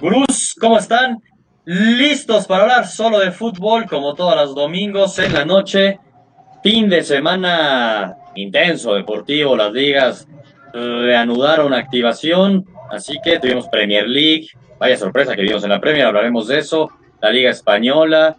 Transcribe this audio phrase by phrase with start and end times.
[0.00, 1.18] Gurús, ¿cómo están?
[1.64, 5.98] Listos para hablar solo de fútbol, como todos los domingos en la noche.
[6.62, 10.28] Fin de semana intenso, deportivo, las ligas
[10.72, 14.46] reanudaron activación, así que tuvimos Premier League.
[14.78, 16.90] Vaya sorpresa que vimos en la Premier, hablaremos de eso.
[17.20, 18.36] La Liga Española.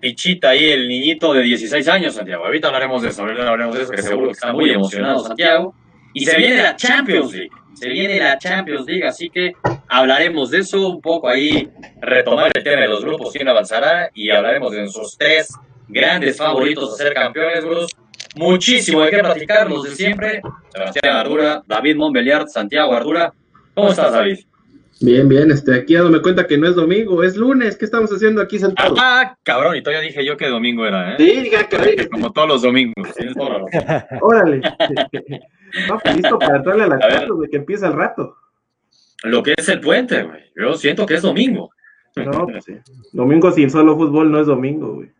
[0.00, 2.46] Pichita ahí, el niñito de 16 años, Santiago.
[2.46, 5.74] Ahorita hablaremos de eso, ahorita hablaremos de eso, que seguro que está muy emocionado, Santiago.
[6.14, 9.52] Y se viene la Champions League se viene la Champions League, así que
[9.88, 11.68] hablaremos de eso un poco ahí,
[12.00, 15.52] retomar el tema de los grupos, quién avanzará y hablaremos de nuestros tres
[15.88, 17.94] grandes favoritos a ser campeones, Bruce.
[18.36, 20.42] Muchísimo de qué platicar, los de siempre.
[20.72, 23.32] Sebastián Ardura, David Montbeliard, Santiago Ardura.
[23.74, 24.40] ¿Cómo estás, David?
[25.00, 27.76] Bien, bien, este, aquí dándome cuenta que no es domingo, es lunes.
[27.76, 28.98] ¿Qué estamos haciendo aquí sentados?
[29.00, 31.16] Ah, cabrón, y todavía dije yo que domingo era, ¿eh?
[31.18, 31.88] Sí, cabrón.
[32.10, 33.08] Como todos los domingos.
[34.20, 34.62] Órale.
[35.88, 38.36] No, pues, listo para entrarle a la casa, de que empieza el rato.
[39.22, 40.42] Lo que es el puente, güey.
[40.54, 41.70] Yo siento que es domingo.
[42.16, 42.74] No, pues sí.
[43.12, 45.10] Domingo sin solo fútbol no es domingo, güey.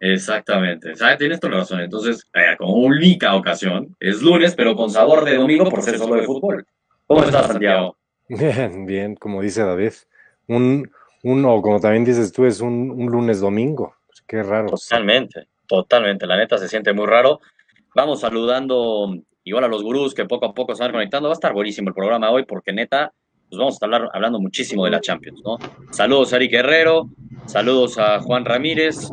[0.00, 1.18] Exactamente, ¿sabes?
[1.18, 1.80] Tienes toda la razón.
[1.80, 6.16] Entonces, eh, como única ocasión, es lunes, pero con sabor de domingo por ser solo
[6.16, 6.66] de fútbol.
[7.06, 7.96] ¿Cómo estás, Santiago?
[8.28, 9.92] Bien, bien, como dice David.
[10.48, 10.90] Un,
[11.22, 13.94] uno, como también dices tú, es un, un lunes domingo.
[14.26, 14.70] Qué raro.
[14.70, 16.26] Totalmente, totalmente.
[16.26, 17.40] La neta se siente muy raro.
[17.94, 21.28] Vamos saludando igual a los gurús que poco a poco se van conectando.
[21.28, 23.12] Va a estar buenísimo el programa hoy porque neta,
[23.48, 25.58] pues vamos a estar hablando muchísimo de la Champions, ¿no?
[25.90, 27.10] Saludos a Eric Guerrero,
[27.46, 29.10] saludos a Juan Ramírez,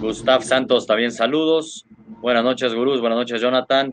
[0.00, 1.86] Gustav Santos también saludos.
[2.20, 3.92] Buenas noches, gurús, buenas noches, Jonathan.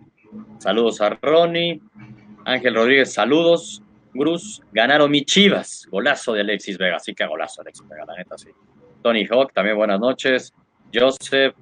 [0.59, 1.81] Saludos a Ronnie.
[2.45, 3.81] Ángel Rodríguez, saludos.
[4.13, 5.87] Gurús, ganaron mi chivas.
[5.89, 6.99] Golazo de Alexis Vega.
[6.99, 8.49] Sí que golazo, Alexis Vega, la neta, sí.
[9.01, 10.53] Tony Hawk, también buenas noches.
[10.93, 11.55] Joseph,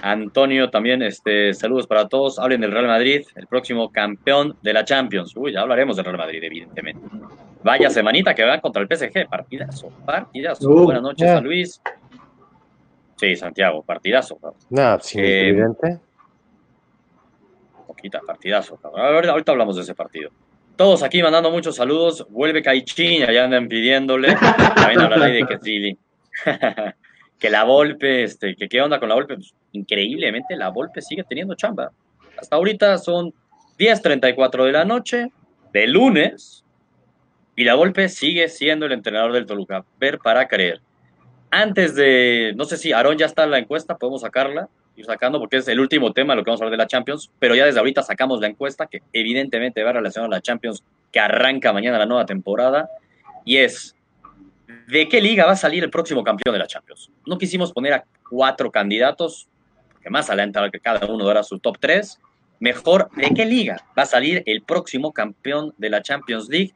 [0.00, 2.38] Antonio también, este, saludos para todos.
[2.38, 5.34] Hablen del Real Madrid, el próximo campeón de la Champions.
[5.36, 7.00] Uy, ya hablaremos del Real Madrid, evidentemente.
[7.62, 10.68] Vaya semanita que va contra el PSG, partidazo, partidazo.
[10.68, 11.80] Uh, Buenas noches a Luis.
[13.16, 14.38] Sí, Santiago, partidazo.
[14.70, 15.98] Nada, sí, eh, evidente.
[17.86, 18.78] Poquita, partidazo.
[18.82, 20.30] Ahorita, ahorita hablamos de ese partido.
[20.76, 22.24] Todos aquí mandando muchos saludos.
[22.30, 24.36] Vuelve Caichín, allá andan pidiéndole.
[24.76, 25.96] También habla de que
[27.38, 31.24] que la Volpe, este, que qué onda con la Volpe, pues, increíblemente la Volpe sigue
[31.24, 31.92] teniendo chamba.
[32.36, 33.32] Hasta ahorita son
[33.78, 35.28] 10.34 de la noche,
[35.72, 36.64] de lunes,
[37.56, 39.84] y la Volpe sigue siendo el entrenador del Toluca.
[39.98, 40.80] Ver para creer.
[41.50, 45.38] Antes de, no sé si Aarón ya está en la encuesta, podemos sacarla, ir sacando,
[45.38, 47.64] porque es el último tema lo que vamos a hablar de la Champions, pero ya
[47.64, 51.98] desde ahorita sacamos la encuesta, que evidentemente va relacionada a la Champions, que arranca mañana
[51.98, 52.88] la nueva temporada,
[53.44, 53.96] y es,
[54.88, 57.10] ¿de qué liga va a salir el próximo campeón de la Champions?
[57.26, 59.48] No quisimos poner a cuatro candidatos,
[60.02, 62.18] que más adelante cada uno dará su top 3.
[62.60, 66.74] Mejor, ¿de qué liga va a salir el próximo campeón de la Champions League?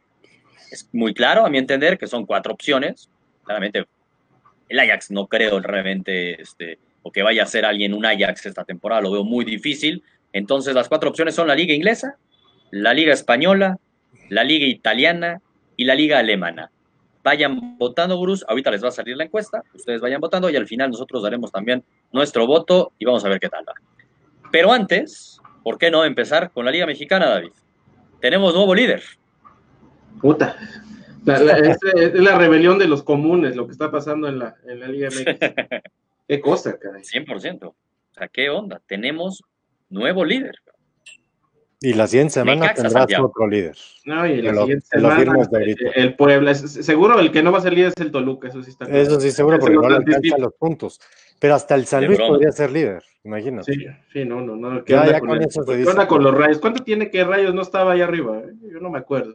[0.71, 3.11] Es muy claro, a mi entender, que son cuatro opciones.
[3.45, 3.87] Claramente,
[4.69, 8.65] el Ajax no creo realmente, este, o que vaya a ser alguien un Ajax esta
[8.65, 10.03] temporada, lo veo muy difícil.
[10.35, 12.17] Entonces, las cuatro opciones son la Liga Inglesa,
[12.71, 13.79] la Liga Española,
[14.29, 15.41] la Liga Italiana
[15.77, 16.72] y la Liga Alemana
[17.23, 18.45] vayan votando, gurús.
[18.49, 21.51] Ahorita les va a salir la encuesta, ustedes vayan votando y al final nosotros daremos
[21.51, 23.75] también nuestro voto y vamos a ver qué tal va.
[24.51, 27.53] Pero antes, ¿por qué no empezar con la Liga Mexicana, David?
[28.21, 29.03] Tenemos nuevo líder.
[30.21, 30.57] Puta.
[31.27, 35.09] es, la rebelión de los comunes, lo que está pasando en la, en la Liga
[35.09, 35.83] Mexicana.
[36.29, 37.03] qué cosa, caray.
[37.03, 37.65] 100%.
[37.65, 37.75] O
[38.13, 38.81] sea, ¿qué onda?
[38.87, 39.43] Tenemos
[39.89, 40.57] nuevo líder.
[41.83, 43.77] Y la siguiente semana tendrás otro líder.
[44.05, 45.49] No, y la siguiente semana
[45.95, 46.55] el Puebla.
[46.55, 49.01] Seguro el que no va a ser líder es el Toluca, eso sí está claro.
[49.01, 51.01] Eso sí, seguro, porque no le alcanza los puntos.
[51.41, 53.73] Pero hasta el San Luis podría ser líder, imagínate.
[53.73, 54.85] Sí, sí, no, no, no.
[54.85, 56.59] ¿Qué onda, con, ¿qué con los rayos?
[56.61, 58.39] ¿Cuánto tiene que rayos no estaba ahí arriba?
[58.39, 58.53] Eh?
[58.73, 59.35] Yo no me acuerdo.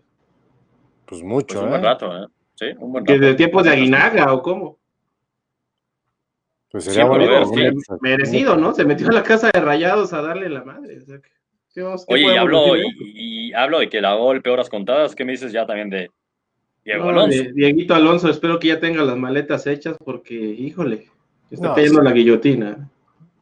[1.05, 1.71] Pues mucho, pues un ¿eh?
[1.71, 2.27] Buen rato, ¿eh?
[2.55, 3.19] Sí, un buen rato.
[3.19, 4.79] ¿Desde tiempos de Aguinaga o cómo?
[6.71, 7.51] Pues sería bueno.
[8.01, 8.73] Merecido, ¿no?
[8.73, 10.99] Se metió a la casa de rayados a darle la madre.
[11.01, 11.29] O sea que...
[12.07, 15.65] Oye, y hablo, y, hablo de que la golpe horas contadas, ¿qué me dices ya
[15.65, 16.09] también de
[16.83, 17.43] Diego Alonso?
[17.53, 21.07] Dieguito Alonso, espero que ya tenga las maletas hechas porque, híjole,
[21.51, 22.89] está cayendo la guillotina.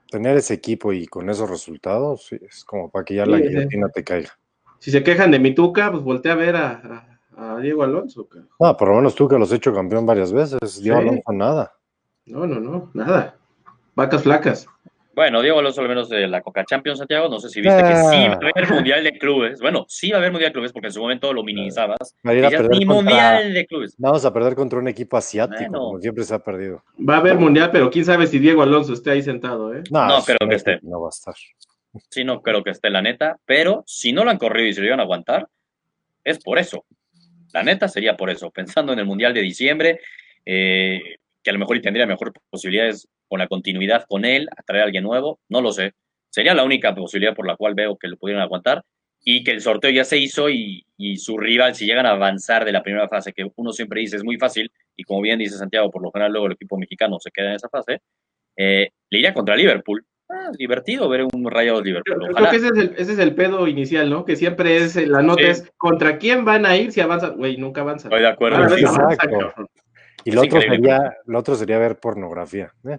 [0.10, 4.04] Tener ese equipo y con esos resultados es como para que ya la guillotina te
[4.04, 4.38] caiga.
[4.80, 7.12] Si se quejan de mi Tuca, pues voltea a ver a,
[7.62, 8.28] Diego Alonso.
[8.60, 10.82] No, por lo menos Tuca los ha hecho campeón varias veces.
[10.82, 11.74] Diego Alonso nada.
[12.26, 13.38] No, no, no, nada.
[13.96, 14.68] Vacas flacas.
[15.16, 17.96] Bueno, Diego Alonso al menos de la Coca Champions, Santiago, no sé si viste que
[17.96, 19.62] sí va a haber Mundial de Clubes.
[19.62, 22.16] Bueno, sí va a haber Mundial de Clubes porque en su momento lo minimizabas.
[22.24, 23.96] Ni Mundial de Clubes.
[23.98, 26.84] Vamos a perder contra un equipo asiático, como siempre se ha perdido.
[26.98, 29.84] Va a haber Mundial, pero quién sabe si Diego Alonso esté ahí sentado, ¿eh?
[29.90, 30.80] No, no creo que esté.
[30.82, 31.36] No va a estar.
[32.10, 33.38] Sí, no creo que esté, la neta.
[33.46, 35.48] Pero si no lo han corrido y se lo iban a aguantar,
[36.26, 36.84] es por eso.
[37.54, 40.02] La neta sería por eso, pensando en el Mundial de diciembre,
[40.46, 41.00] eh,
[41.42, 44.84] que a lo mejor y tendría mejores posibilidades con la continuidad con él, a traer
[44.84, 45.94] a alguien nuevo, no lo sé.
[46.30, 48.84] Sería la única posibilidad por la cual veo que lo pudieran aguantar
[49.24, 52.64] y que el sorteo ya se hizo y, y, su rival, si llegan a avanzar
[52.64, 55.58] de la primera fase, que uno siempre dice es muy fácil, y como bien dice
[55.58, 58.02] Santiago, por lo general luego el equipo mexicano se queda en esa fase,
[58.56, 60.06] eh, le iría contra Liverpool.
[60.28, 62.18] Ah, divertido ver un Rayados Liverpool.
[62.18, 64.26] Creo, creo que ese es, el, ese es, el, pedo inicial, ¿no?
[64.26, 65.50] Que siempre es, la nota sí.
[65.50, 67.38] es contra quién van a ir si avanzan.
[67.38, 68.12] Güey, nunca avanzan.
[68.12, 68.58] Estoy de acuerdo.
[68.58, 69.54] Ah, exacto.
[70.28, 72.74] Y lo otro, sería, lo otro sería ver pornografía.
[72.90, 72.98] ¿eh?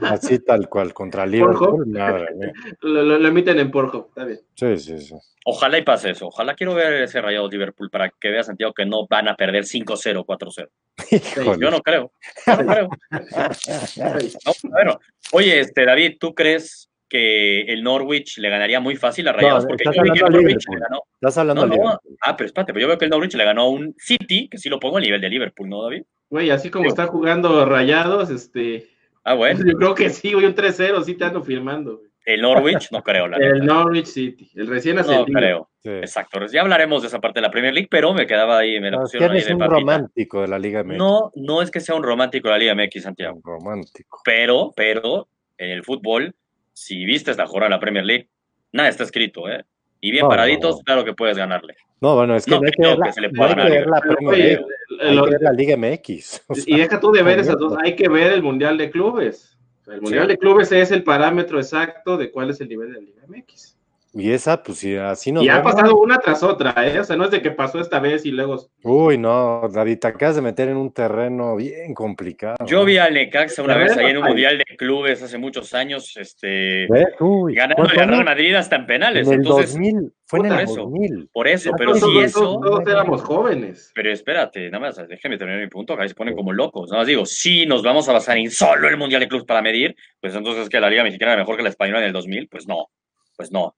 [0.00, 1.86] Así tal cual, contra Liverpool.
[1.86, 2.52] Madre, ¿eh?
[2.80, 4.40] lo, lo, lo, emiten en Porjo, está bien.
[4.54, 5.14] Sí, sí, sí.
[5.44, 6.28] Ojalá y pase eso.
[6.28, 9.64] Ojalá quiero ver ese rayado Liverpool para que vea Santiago que no van a perder
[9.64, 11.58] 5-0, 4-0.
[11.60, 12.10] Yo no creo.
[12.46, 12.88] Yo no creo.
[14.46, 15.00] no, bueno,
[15.32, 19.64] oye, este, David, ¿tú crees que el Norwich le ganaría muy fácil a Rayados?
[19.64, 20.88] No, porque estás yo vi que el hablando de Norwich le Liverpool.
[20.90, 21.02] ganó.
[21.14, 21.82] Estás hablando No, de no.
[21.84, 22.16] Liverpool.
[22.22, 24.58] Ah, pero espérate, pero yo veo que el Norwich le ganó a un City, que
[24.58, 26.02] sí lo pongo a nivel de Liverpool, ¿no, David?
[26.30, 28.88] Güey, así como está jugando Rayados, este.
[29.22, 29.60] Ah, bueno.
[29.64, 31.98] Yo creo que sí, güey, un 3-0, sí te ando firmando.
[31.98, 32.10] Güey.
[32.24, 33.64] El Norwich, no creo, la El neta.
[33.64, 35.38] Norwich City, el recién No ascendido.
[35.38, 35.68] creo.
[35.82, 35.90] Sí.
[35.90, 36.38] Exacto.
[36.46, 38.96] Ya hablaremos de esa parte de la Premier League, pero me quedaba ahí, me la
[38.98, 39.78] No, pusieron ahí eres de un papita.
[39.80, 40.96] romántico de la Liga MX.
[40.98, 43.34] No, no es que sea un romántico de la Liga MX, Santiago.
[43.36, 44.20] Un romántico.
[44.24, 45.26] Pero, pero,
[45.58, 46.34] en el fútbol,
[46.72, 48.28] si viste esta jornada de la Premier League,
[48.72, 49.64] nada está escrito, ¿eh?
[50.00, 50.82] Y bien No, paraditos, no.
[50.82, 51.76] claro que puedes ganarle.
[52.00, 53.34] No, bueno, es que No no hay que creo ver la, que se le no
[53.34, 53.70] pueda ganar.
[53.70, 54.64] ver la Premier League,
[55.00, 56.42] hay que ver la Liga MX.
[56.48, 59.56] o y deja tú de ver esas dos, hay que ver el Mundial de Clubes.
[59.86, 60.28] El Mundial Sí.
[60.32, 63.71] de Clubes es el parámetro exacto de cuál es el nivel de la Liga MX.
[64.14, 67.00] Y esa, pues si así nos Y ha pasado una tras otra, ¿eh?
[67.00, 68.58] O sea, no es de que pasó esta vez y luego.
[68.82, 72.56] Uy, no, David, te acabas de meter en un terreno bien complicado.
[72.66, 74.28] Yo vi al Necaxa una vez ahí en un ay.
[74.28, 76.86] mundial de clubes hace muchos años, este.
[77.20, 78.24] Uy, ganando ¿cuánto al Real?
[78.24, 79.26] Madrid hasta en penales.
[79.26, 80.74] En el Entonces, 2000, fue en el eso.
[80.82, 81.28] 2000.
[81.32, 83.92] por eso, pero todos, si todos- eso, todos éramos jóvenes.
[83.94, 86.90] pero espérate, nada más, déjeme terminar mi punto, ahí se ponen como locos.
[86.90, 89.62] Nada más digo, si nos vamos a basar en solo el mundial de clubes para
[89.62, 92.48] medir, pues entonces que la Liga Mexicana era mejor que la española en el 2000,
[92.48, 92.88] pues no,
[93.36, 93.74] pues no,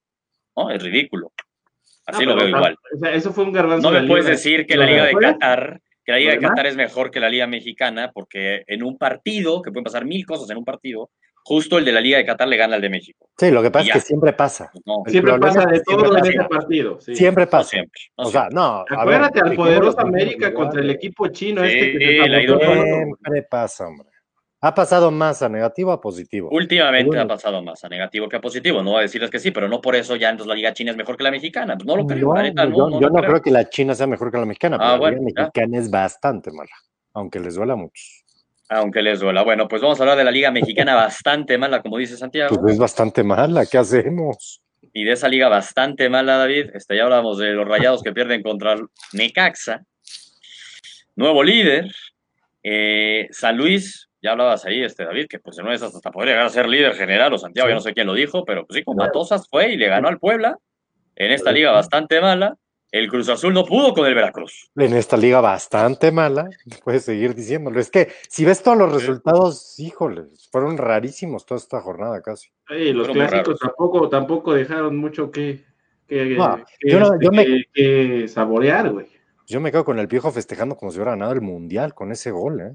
[0.56, 1.32] no, es ridículo.
[2.06, 2.76] Así No, lo veo igual.
[2.94, 3.90] O sea, eso fue un garbanzo.
[3.90, 6.38] No me puedes decir que la Liga de Qatar, que la Liga de.
[6.40, 10.26] Qatar es mejor que la Liga Mexicana, porque en un partido, que pueden pasar mil
[10.26, 11.10] cosas en un partido,
[11.46, 13.28] justo el de la Liga de Qatar le gana al de México.
[13.38, 14.70] Sí, lo que pasa es que siempre pasa.
[14.84, 16.30] No, Siempre pasa de todo en pasa.
[16.30, 17.00] ese partido.
[17.00, 17.14] sí.
[17.16, 17.70] Siempre no pasa.
[17.70, 18.00] siempre.
[18.18, 18.84] no O sea, no.
[18.90, 22.40] ver, Acuérdate al poderoso América contra el equipo chino Sí, este que la.
[22.40, 24.08] Siempre pasa, hombre.
[24.66, 26.48] Ha pasado más a negativo a positivo.
[26.50, 27.22] Últimamente Bueno.
[27.22, 28.82] ha pasado más a negativo que a positivo.
[28.82, 30.90] No voy a decirles que sí, pero no por eso ya entonces la Liga China
[30.92, 31.76] es mejor que la mexicana.
[31.76, 33.30] Pues no lo creo, No, la neta, no, yo no yo lo no creo.
[33.32, 35.42] creo que la China sea mejor que la mexicana, pero Ah, la bueno, Liga ya.
[35.42, 36.70] mexicana es bastante mala,
[37.12, 38.02] aunque les duela mucho.
[38.70, 39.42] Aunque les duela.
[39.42, 42.56] Bueno, pues vamos a hablar de la Liga Mexicana bastante mala, como dice Santiago.
[42.58, 44.62] Pues es bastante mala, ¿qué hacemos?
[44.94, 46.70] Y de esa liga bastante mala, David.
[46.72, 48.76] Este, ya hablamos de los rayados que pierden contra
[49.12, 49.84] Necaxa.
[51.16, 51.90] Nuevo líder.
[52.62, 56.10] Eh, San Luis, ya hablabas ahí, este David, que pues en una de esas hasta
[56.10, 57.70] podría llegar a ser líder general, o Santiago, Sí.
[57.70, 60.08] ya no sé quién lo dijo, pero pues sí, con Matosas fue y le ganó
[60.08, 60.58] al Puebla.
[61.14, 62.56] En esta liga bastante mala.
[62.90, 64.70] El Cruz Azul no pudo con el Veracruz.
[64.76, 66.48] En esta liga bastante mala,
[66.84, 67.80] puedes seguir diciéndolo.
[67.80, 72.50] Es que si ves todos los resultados, híjoles, fueron rarísimos toda esta jornada casi.
[72.68, 75.64] Ey, los Fueron clásicos tampoco, tampoco dejaron mucho que,
[76.06, 79.06] que, No, que- yo no- yo me- que- saborear, güey.
[79.46, 82.30] Yo me quedo con el piojo festejando como si hubiera ganado el mundial con ese
[82.30, 82.72] gol, ¿eh?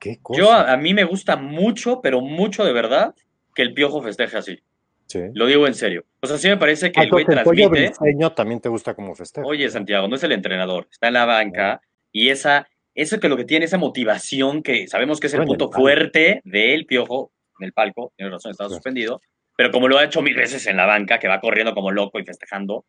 [0.00, 0.40] Qué cosa.
[0.40, 3.14] Yo a, a mí me gusta mucho, pero mucho de verdad,
[3.54, 4.58] que el Piojo festeje así.
[5.06, 5.20] Sí.
[5.34, 6.04] Lo digo en serio.
[6.20, 7.68] O sea, sí me parece que Ah, el güey el pollo transmite.
[7.98, 9.46] briseño también te gusta como festeja.
[9.46, 11.80] Oye, Santiago, no es el entrenador, está en la banca
[12.12, 15.66] y esa, eso que lo que tiene, esa motivación que sabemos que es el punto
[15.66, 18.74] el fuerte del piojo en el palco, tiene razón, estaba Sí.
[18.76, 19.20] suspendido,
[19.56, 22.18] pero como lo ha hecho mil veces en la banca, que va corriendo como loco
[22.20, 22.84] y festejando,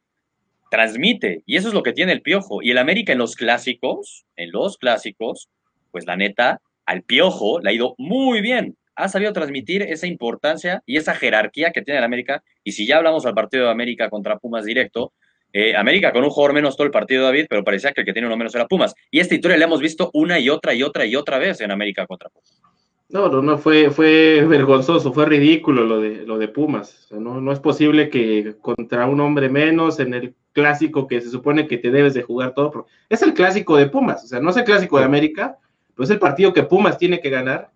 [0.69, 2.61] transmite, y eso es lo que tiene el piojo.
[2.61, 5.49] Y el América en los clásicos, en los clásicos,
[5.91, 8.75] pues la neta, al piojo le ha ido muy bien.
[8.95, 12.43] Ha sabido transmitir esa importancia y esa jerarquía que tiene el América.
[12.65, 15.13] Y si ya hablamos al partido de América contra Pumas directo,
[15.53, 18.11] eh, América con un jugador menos todo el partido, David, pero parecía que el que
[18.11, 18.93] tiene uno menos era Pumas.
[19.09, 21.71] Y esta historia la hemos visto una y otra y otra y otra vez en
[21.71, 22.61] América contra Pumas.
[23.07, 27.05] No, no, no, fue, fue vergonzoso, fue ridículo lo de, lo de Pumas.
[27.05, 31.21] O sea, no, no es posible que contra un hombre menos en el clásico que
[31.21, 32.85] se supone que te debes de jugar todo.
[33.07, 35.57] Es el clásico de Pumas, o sea, no es el clásico de América,
[35.95, 37.71] pero es el partido que Pumas tiene que ganar.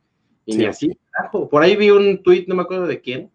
[0.46, 0.58] Y Sí.
[0.60, 1.50] ni así, carajo.
[1.50, 3.32] Por ahí vi un tuit, no me acuerdo de quién,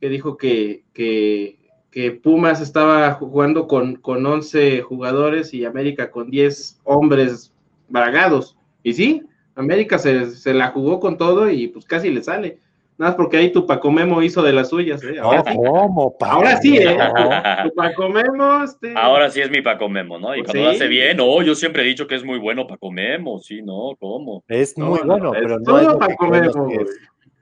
[0.00, 1.58] que dijo que, que,
[1.90, 7.52] que Pumas estaba jugando con, con 11 jugadores y América con 10 hombres
[7.88, 8.56] bragados.
[8.82, 9.22] Y sí,
[9.54, 12.58] América se, se la jugó con todo y pues casi le sale.
[12.96, 15.18] Nada más porque ahí tu Paco Memo hizo de las suyas, ¿eh?
[15.20, 15.56] Ahora, No, sí.
[15.56, 16.16] ¿cómo?
[16.20, 16.96] Ahora sí, ¿eh?
[16.96, 17.68] No.
[17.68, 18.94] Tu Paco Memo, este.
[18.96, 20.34] Ahora sí es mi Paco Memo, ¿no?
[20.36, 20.64] Y Pues cuando sí.
[20.64, 23.62] lo hace bien, no, yo siempre he dicho que es muy bueno Paco Memo, sí,
[23.62, 24.44] no, ¿cómo?
[24.46, 26.54] Es No, muy no, bueno, es pero no todo es lo Paco Memo, que es.
[26.56, 26.86] güey.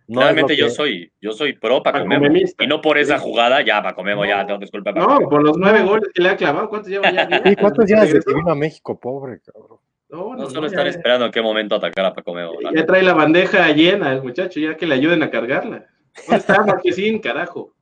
[0.08, 2.22] No es Realmente yo que- soy, yo soy pro Paco Paco Memo.
[2.22, 2.64] Memista.
[2.64, 4.58] Y no por esa jugada, ya Paco Memo, ya, No.
[4.58, 7.28] disculpa, Paco No, por los nueve goles que le ha clavado, ¿cuántos lleva ya?
[7.44, 9.78] Sí, ¿cuántos días desde que vino a México, pobre cabrón?
[10.12, 12.52] No, No no, solo ya- esperando en qué momento atacar a Paco Memo.
[12.74, 15.86] Ya trae la bandeja llena el muchacho, ya que le ayuden a cargarla.
[16.26, 17.74] ¿Dónde está Marquesín, carajo?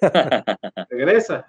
[0.90, 1.46] Regresa.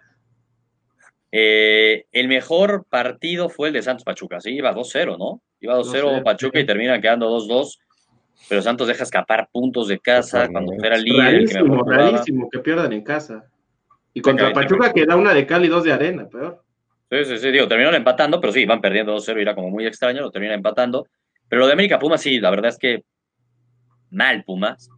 [1.31, 5.41] Eh, el mejor partido fue el de Santos Pachuca, sí, iba 2-0, ¿no?
[5.61, 6.63] Iba 2-0 2-0, Pachuca sí.
[6.63, 7.77] y termina quedando 2-2.
[8.49, 12.59] Pero Santos deja escapar puntos de casa cuando era líder, el que Rarísimo, rarísimo que
[12.59, 13.45] pierdan en casa.
[14.13, 14.93] Y contra Pachuca venga.
[14.93, 16.61] que da una de cal y dos de arena, peor.
[17.09, 19.85] Sí, sí, sí, digo, terminaron empatando, pero sí, van perdiendo 2-0 y era como muy
[19.85, 21.07] extraño, lo terminan empatando.
[21.47, 23.03] Pero lo de América Pumas, sí, la verdad es que
[24.09, 24.89] mal Pumas.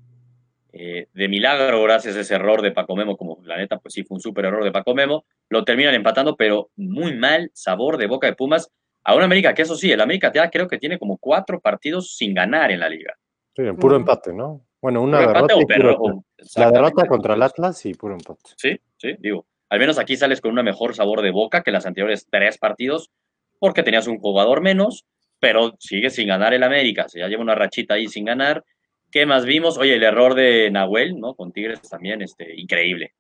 [0.74, 4.04] Eh, de milagro, gracias a ese error de Paco Memo, como la neta, pues sí,
[4.04, 8.06] fue un súper error de Paco Memo, lo terminan empatando, pero muy mal sabor de
[8.06, 8.70] boca de Pumas
[9.04, 12.16] a un América que eso sí, el América ya creo que tiene como cuatro partidos
[12.16, 13.14] sin ganar en la liga.
[13.56, 14.02] Sí, en puro Ujú.
[14.02, 14.62] empate, ¿no?
[14.82, 16.10] Bueno, una empate derrota o y puro empate.
[16.12, 16.26] o-
[16.60, 18.42] La derrota contra el Atlas y puro empate.
[18.56, 19.48] Sí, sí, digo.
[19.70, 23.12] Al menos aquí sales con un mejor sabor de boca que las anteriores tres partidos,
[23.60, 25.06] porque tenías un jugador menos,
[25.40, 27.08] pero sigue sin ganar el América.
[27.10, 28.64] Se ya lleva una rachita ahí sin ganar.
[29.12, 29.78] ¿Qué más vimos?
[29.78, 31.34] Oye, el error de Nahuel, ¿no?
[31.36, 33.14] Con Tigres también, este, increíble.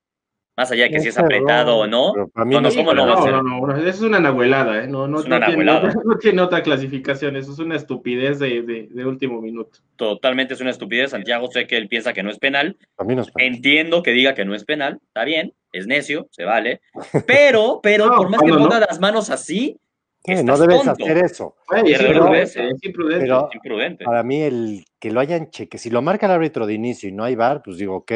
[0.57, 2.75] Más allá de que si es apretado error, o no, para mí no, no, no-
[2.75, 3.31] ¿cómo no no, va a ser?
[3.31, 4.87] no, no, no, eso es una nahuelada, ¿eh?
[4.87, 5.93] No, no, Es una no tiene, nahuelada.
[5.93, 9.77] no- no tiene otra clasificación, eso es una estupidez de, de- de último minuto.
[9.97, 11.11] totalmente es una estupidez.
[11.11, 12.75] Santiago sé que él piensa que no es penal.
[12.95, 13.53] para mí no es penal.
[13.53, 16.81] Entiendo que diga que no es penal, está bien, es necio, se vale.
[17.27, 18.69] Pero, pero, No, por más que ¿cuándo no?
[18.69, 19.79] ponga las manos así,
[20.25, 21.03] Sí, no debes tonto.
[21.05, 21.55] hacer eso.
[21.69, 23.19] Güey, es imprudente, es imprudente.
[23.25, 24.03] pero- es imprudente.
[24.05, 27.11] Para mí, el que lo hayan cheque, si lo marca el árbitro de inicio y
[27.13, 28.11] no hay bar, pues digo, ok,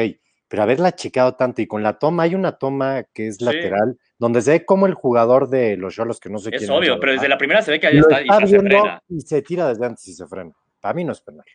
[0.52, 3.44] pero haberla checado tanto y con la toma, hay una toma que es Sí.
[3.46, 6.70] lateral, donde se ve como el jugador de los Cholos, que no sé Es quién
[6.72, 9.02] obvio, pero desde la primera se ve que ahí lo está y está se frena.
[9.08, 10.52] y se tira desde antes y se frena.
[10.78, 11.46] Para mí no es penal.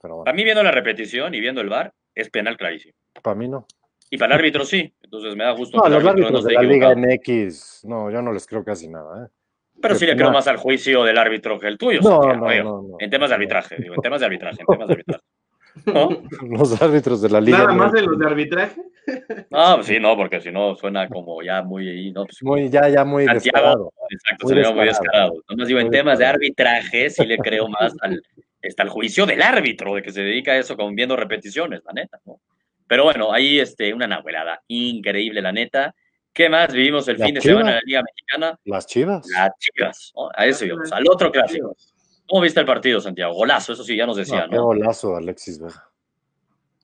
[0.00, 2.94] Pero bueno, Para mí, viendo la repetición y viendo el VAR, es penal clarísimo.
[3.20, 3.66] para mí no.
[4.10, 4.94] Y para el árbitro sí.
[5.02, 6.94] Entonces me da gusto No, que el los árbitro no árbitros de la Liga.
[6.94, 9.24] MX, no, yo no les creo casi nada.
[9.26, 9.28] ¿eh?
[9.82, 10.18] Pero sí le no.
[10.18, 12.00] creo más al juicio del árbitro que el tuyo.
[12.00, 12.96] No, Santiago, no, digo, no, no.
[13.00, 15.24] En temas de arbitraje, digo, en temas de arbitraje, en temas de arbitraje.
[15.84, 16.08] ¿No?
[16.48, 18.80] Los árbitros de la Liga Nada más en los de arbitraje.
[19.50, 22.24] No, pues sí, no, porque si no suena como ya muy ahí, ¿no?
[22.24, 23.92] Pues, muy, ya, ya muy Santiago, descarado.
[24.10, 25.34] exacto, muy sería muy descarado.
[25.34, 25.44] descarado.
[25.48, 26.34] Nomás digo, en temas de descarado.
[26.34, 28.22] arbitraje sí le creo más al,
[28.60, 31.92] está el juicio del árbitro, de que se dedica a eso con viendo repeticiones, la
[31.92, 32.40] neta, ¿no?
[32.88, 35.94] Pero bueno, ahí este, una nahuelada increíble, la neta.
[36.32, 37.58] ¿Qué más vivimos el fin de Chivas.
[37.58, 38.58] semana en la Liga Mexicana?
[38.64, 39.26] Las chivas.
[39.28, 40.28] Las chicas, ¿no?
[40.34, 41.74] A eso íbamos, al otro clásico.
[42.28, 43.34] ¿Cómo viste el partido, Santiago?
[43.34, 44.64] Golazo, eso sí, ya nos No, decían, qué ¿no?
[44.64, 45.88] golazo, Alexis Vega.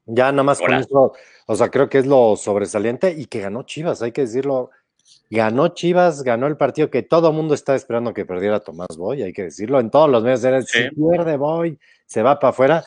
[0.07, 1.13] Ya nada más con eso,
[1.47, 4.71] o sea, creo que es lo sobresaliente y que ganó Chivas, hay que decirlo.
[5.31, 9.33] Ganó Chivas, ganó el partido que todo mundo está esperando que perdiera Tomás Boy, hay
[9.33, 9.81] que decirlo.
[9.81, 10.83] En todos los medios era, Sí.
[10.85, 12.85] si pierde Boy, se va para afuera.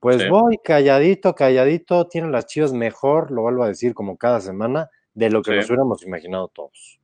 [0.00, 0.28] Pues Sí.
[0.28, 5.30] Boy, calladito, calladito, tienen las Chivas mejor, lo vuelvo a decir como cada semana, de
[5.30, 5.56] lo que Sí.
[5.58, 6.95] nos hubiéramos imaginado todos.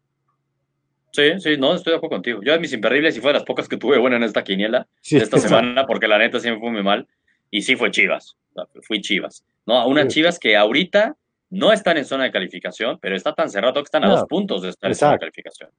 [1.13, 2.41] Sí, sí, no, estoy de acuerdo contigo.
[2.43, 4.87] Yo de mis imperdibles y fue de las pocas que tuve buena en esta quiniela
[5.03, 5.39] Sí, de esta
[5.75, 7.07] semana, porque la neta me fue muy mal.
[7.51, 8.37] Y sí fue Chivas.
[8.55, 9.45] O sea, Fui Chivas.
[9.67, 10.15] No, a unas Sí.
[10.21, 11.17] Chivas que ahorita
[11.51, 14.25] no están en zona de calificación, pero está tan cerrado que están a No, dos
[14.27, 15.21] puntos de estar en zona de exacto.
[15.21, 15.71] calificación.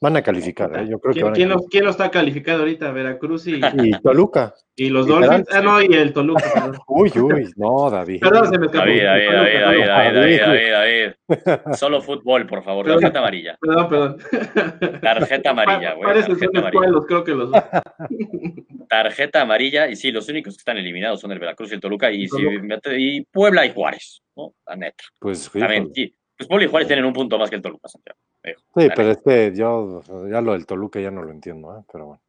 [0.00, 0.86] Van a calificar, ¿eh?
[0.88, 1.56] yo creo que ¿Quién, van a quién, calificar.
[1.56, 2.92] los- quién lo está calificado ahorita?
[2.92, 4.54] Veracruz y, Y Toluca.
[4.76, 5.48] y los Dolphins.
[5.52, 6.44] Ah, no, y el Toluca.
[6.54, 6.76] perdón.
[6.86, 8.20] Uy, uy, no, David.
[8.20, 8.84] Perdón, se me escapó.
[8.86, 9.92] David, David, Toluca, David, David, Toluca.
[9.96, 11.74] David, David, David, David.
[11.76, 12.84] Solo fútbol, por favor.
[12.84, 13.00] Perdón.
[13.00, 13.58] Tarjeta amarilla.
[13.60, 15.00] Perdón, perdón.
[15.02, 16.04] Tarjeta amarilla, güey.
[16.04, 16.70] Parecen amarilla.
[16.70, 17.62] pueblos, creo que los dos.
[18.88, 19.88] Tarjeta amarilla.
[19.88, 22.10] Y sí, los únicos que están eliminados son el Veracruz y el Toluca.
[22.10, 22.80] Y, Toluca.
[22.96, 24.22] y Puebla y Juárez.
[24.36, 24.54] ¿no?
[24.66, 25.02] La neta.
[25.18, 26.14] Pues, También, sí.
[26.38, 28.18] Pues Puebla y Juárez tienen un punto más que el Toluca, Santiago.
[28.44, 31.82] Digo, Sí, pero es que yo ya lo del Toluca ya no lo entiendo, ¿eh?
[31.92, 32.22] pero bueno.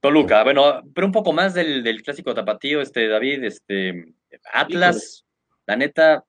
[0.00, 4.14] Toluca, bueno, pero un poco más del, del clásico tapatío, este David, este
[4.52, 5.24] Atlas,
[5.66, 6.24] la neta,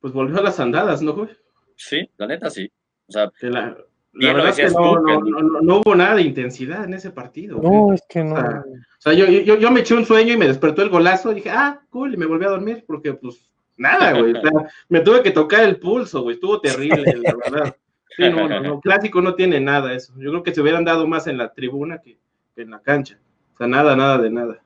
[0.00, 1.28] Pues volvió a las andadas, ¿no, güey?
[1.76, 2.70] sí, la neta sí.
[3.08, 3.76] O sea, Que la,
[4.14, 6.94] la verdad es que no, tú, que- no, no- no hubo nada de intensidad en
[6.94, 7.58] ese partido.
[7.58, 7.70] güey.
[7.70, 8.36] No, es que no.
[8.36, 11.32] Ah, O sea, yo, yo, yo me eché un sueño y me despertó el golazo
[11.32, 14.32] y dije, ah, cool, y me volví a dormir porque, pues, nada, güey.
[14.34, 14.52] O sea,
[14.88, 16.34] me tuve que tocar el pulso, güey.
[16.34, 17.76] Estuvo terrible, la verdad.
[18.16, 18.80] Sí, no, no, no.
[18.80, 20.12] Clásico no tiene nada eso.
[20.18, 22.18] Yo creo que se hubieran dado más en la tribuna que,
[22.54, 23.18] que en la cancha.
[23.54, 24.62] O sea, nada, nada de nada.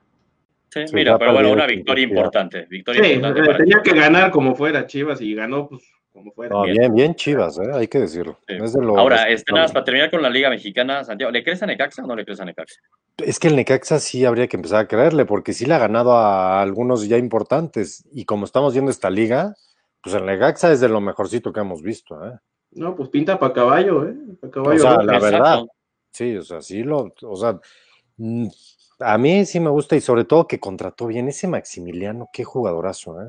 [0.71, 4.55] sí, mira, pero bueno, una victoria importante, victoria Sí, importante eh, tenía que ganar como
[4.55, 5.83] fuera Chivas y ganó, pues,
[6.27, 6.55] como fuera.
[6.55, 7.71] No, bien, bien chivas, ¿eh?
[7.73, 8.39] hay que decirlo.
[8.49, 8.55] Sí.
[8.63, 11.43] Es de lo- Ahora, este, nada más para terminar con la Liga Mexicana, Santiago, ¿le
[11.45, 12.81] crees a Necaxa o no le crees a Necaxa?
[13.19, 16.13] Es que el Necaxa sí habría que empezar a creerle, porque sí le ha ganado
[16.13, 18.05] a algunos ya importantes.
[18.13, 19.55] Y como estamos viendo esta liga,
[20.03, 22.27] pues el Necaxa es de lo mejorcito que hemos visto.
[22.27, 22.33] ¿eh?
[22.73, 24.15] No, pues pinta para caballo, ¿eh?
[24.41, 25.37] Pa' caballo O sea, la Exacto.
[25.39, 25.61] verdad.
[26.11, 27.13] Sí, o sea, sí lo.
[27.23, 27.59] O sea,
[28.17, 28.47] mm,
[29.01, 33.21] a mí sí me gusta y sobre todo que contrató bien ese Maximiliano, qué jugadorazo,
[33.23, 33.29] ¿eh?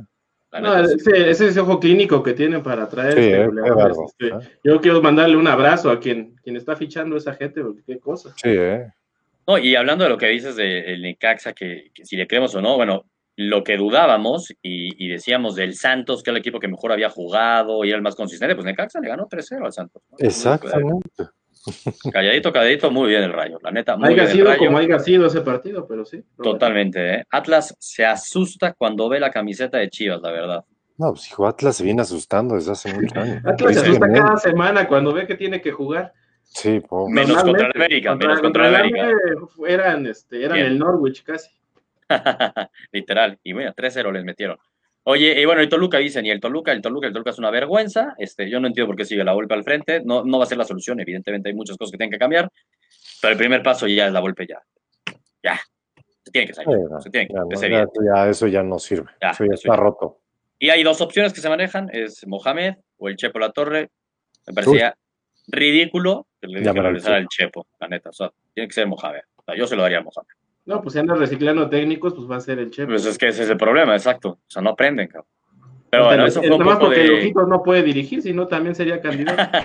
[0.52, 3.50] No, ese, ese es ojo clínico que tienen para traer Sí, este eh,
[4.06, 4.58] este, ¿eh?
[4.64, 8.00] Yo quiero mandarle un abrazo a quien, quien está fichando a esa gente, porque qué
[8.00, 8.34] cosa.
[8.42, 8.88] Sí, ¿eh?
[9.46, 12.62] No, y hablando de lo que dices del Necaxa, que, que si le creemos o
[12.62, 13.06] no, bueno,
[13.38, 17.10] lo que dudábamos y, y decíamos del Santos, que era el equipo que mejor había
[17.10, 20.02] jugado y era el más consistente, pues Necaxa le ganó 3-0 al Santos.
[20.10, 20.18] ¿no?
[20.20, 21.24] Exactamente.
[22.12, 23.60] Calladito, calladito, muy bien el rayo.
[23.62, 24.60] La neta, muy Haya bien el sido rayo.
[24.60, 26.24] como haya sido ese partido, pero sí.
[26.42, 27.24] Totalmente, ¿eh?
[27.30, 30.66] Atlas se asusta cuando ve la camiseta de Chivas, la verdad.
[30.98, 33.42] No, pues hijo, Atlas se viene asustando desde hace muchos años.
[33.46, 36.14] Atlas se asusta cada semana cuando ve que tiene que jugar.
[36.44, 37.14] Sí, pobre.
[37.14, 39.02] Menos contra el América, menos contra el América.
[39.04, 39.28] América
[39.68, 40.68] Eran, este, eran Bien.
[40.68, 41.50] el Norwich casi.
[42.92, 43.38] Literal.
[43.44, 44.58] Y bueno, 3-0 les metieron.
[45.10, 47.50] Oye, y bueno, el Toluca dicen, y el Toluca, el Toluca, el Toluca es una
[47.50, 48.14] vergüenza.
[48.18, 50.02] Este, yo no entiendo por qué sigue la golpe al frente.
[50.04, 52.52] No, no va a ser la solución, evidentemente hay muchas cosas que tienen que cambiar.
[53.22, 54.62] Pero el primer paso ya es la golpe ya.
[55.42, 55.58] Ya.
[56.26, 56.78] Se tiene que salir.
[56.78, 57.34] Sí, se tiene que
[58.06, 59.10] Ya, eso ya no sirve.
[59.22, 60.20] Ya, eso ya eso está roto.
[60.60, 63.90] Y hay dos opciones que se manejan, es Mohamed o el Chepo La Torre.
[64.46, 64.94] Me parecía
[65.48, 68.10] ridículo que le regresar al Chepo, la neta.
[68.10, 69.22] O sea, tiene que ser Mohamed.
[69.38, 70.37] O sea, yo se lo daría a Mohamed.
[70.68, 72.90] No, pues si andas reciclando técnicos, pues va a ser el Chepo.
[72.90, 74.30] Pues es que ese es el problema, exacto.
[74.30, 75.32] O sea, no aprenden, cabrón.
[75.90, 77.18] Pero bueno, eso fue un Además, poco porque el de...
[77.20, 79.58] Ojitos no puede dirigir, sino también sería candidato.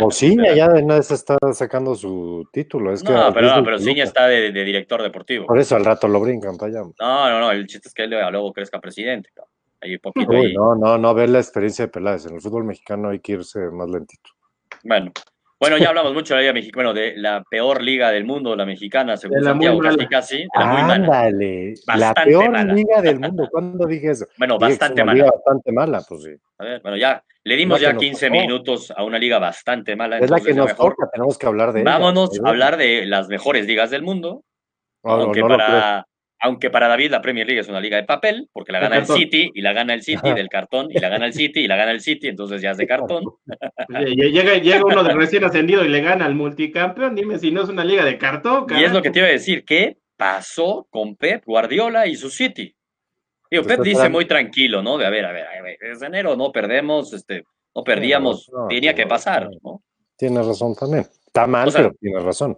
[0.00, 2.94] O Ciña ya de nada se está sacando su título.
[2.94, 3.78] Es que No, pero, no, pero.
[3.78, 5.44] Ciña está de, de director deportivo.
[5.44, 6.90] Por eso al rato lo brincan para allá.
[6.98, 9.28] No, no, no, el chiste es que él luego crezca presidente.
[9.34, 9.52] cabrón.
[9.82, 10.54] Ahí poquito Uy, ahí.
[10.54, 12.24] no, no, no ver la experiencia de Peláez.
[12.24, 14.30] En el fútbol mexicano hay que irse más lentito.
[14.82, 15.12] Bueno.
[15.60, 18.54] Bueno, ya hablamos mucho de la Liga Mexicana, bueno, de la peor liga del mundo,
[18.54, 20.08] la mexicana, según De la muy Santiago, casi mala.
[20.08, 20.94] casi, de la muy mala.
[20.94, 22.72] Ándale, la Bastante peor mala.
[22.74, 23.48] liga del mundo.
[23.50, 24.26] ¿Cuándo dije eso?
[24.38, 25.16] Bueno, Dije bastante una mala.
[25.16, 26.30] liga bastante mala, pues sí.
[26.58, 28.40] A ver, bueno, ya le dimos La ya nos 15 tocó.
[28.40, 30.18] minutos a una liga bastante mala.
[30.18, 31.90] Es la que nos mejor toca, tenemos que hablar de ella.
[31.90, 34.44] Vámonos a hablar de las mejores ligas del mundo,
[35.02, 36.06] No, no, aunque, no para,
[36.40, 39.06] aunque para David la Premier League es una liga de papel, porque la gana el.
[39.06, 41.76] City, y la gana el City del cartón, y la gana el City, y la
[41.76, 43.24] gana el City, entonces ya es de cartón.
[43.88, 47.14] Llega, llega uno de recién ascendido y le gana al multicampeón.
[47.14, 48.66] Dime si no es una liga de cartón.
[48.70, 49.12] Y es lo que carajo.
[49.12, 52.74] te iba a decir, ¿qué pasó con Pep Guardiola y su City?
[53.50, 54.98] Digo, Pues Pep dice muy tranquilo, ¿no?
[54.98, 58.68] De a ver, a ver, a ver, desde enero no perdemos, este, no perdíamos, no,
[58.68, 59.58] tenía que pasar, no.
[59.62, 59.82] ¿no?
[60.16, 61.06] Tienes razón también.
[61.26, 62.56] Está mal, O sea- pero tienes razón.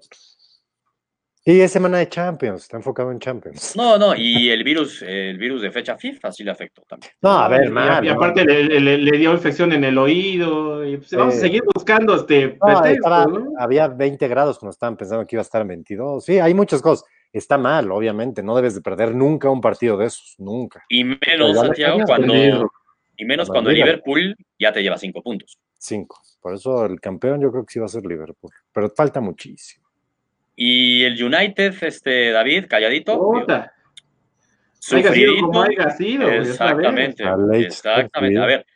[1.53, 3.75] Y es semana de Champions, está enfocado en Champions.
[3.77, 7.13] No, no, y el virus, el virus de fecha FIFA sí le afectó también.
[7.23, 8.05] No, a ver, Y- mal.
[8.05, 8.15] Y, ¿no?
[8.15, 10.85] aparte le, le- le dio infección en el oído.
[10.85, 11.43] Y pues, vamos a Sí.
[11.43, 13.53] seguir buscando este No, pretextos, estaba- ¿no?
[13.59, 16.25] había 20 grados cuando estaban pensando que iba a estar en 22.
[16.25, 17.05] Sí, hay muchas cosas.
[17.33, 18.43] Está mal, obviamente.
[18.43, 20.85] No debes de perder nunca un partido de esos, nunca.
[20.89, 22.71] Y menos, Santiago, cuando, Perdido.
[23.17, 23.71] y menos Cuando.
[23.71, 25.59] Liverpool ya te lleva cinco puntos.
[25.79, 26.21] Cinco.
[26.41, 28.53] Por eso el campeón yo creo que sí va a ser Liverpool.
[28.73, 29.80] Pero falta muchísimo.
[30.57, 33.73] Y el United, este, David, calladito, Puta.
[34.79, 35.65] Sufridito.
[35.65, 37.25] Exactamente,
[37.67, 38.39] exactamente.
[38.41, 38.67] A ver,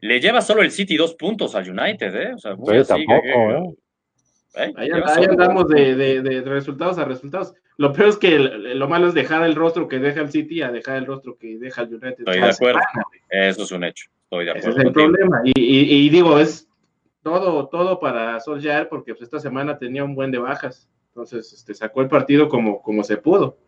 [0.00, 2.34] le lleva solo el City dos puntos al United, ¿eh?
[2.34, 3.74] O sea, así, tampoco, que- que- ¿eh?
[4.66, 4.72] ¿eh?
[4.76, 7.54] Ahí, ahí andamos de, de- de resultados a resultados.
[7.78, 10.62] Lo peor es que el- lo malo es dejar el rostro que deja el City
[10.62, 12.18] a dejar el rostro que deja el United.
[12.18, 12.80] Estoy de acuerdo.
[12.80, 13.06] semana.
[13.30, 14.06] Eso es un hecho.
[14.24, 14.78] Estoy de Ese acuerdo.
[14.80, 15.12] es el contigo.
[15.12, 15.40] problema.
[15.44, 16.68] Y, y- y digo, es
[17.22, 20.88] todo, todo para Solskjaer porque pues, esta semana tenía un buen de bajas.
[21.14, 23.58] Entonces este, sacó el partido como, como se pudo.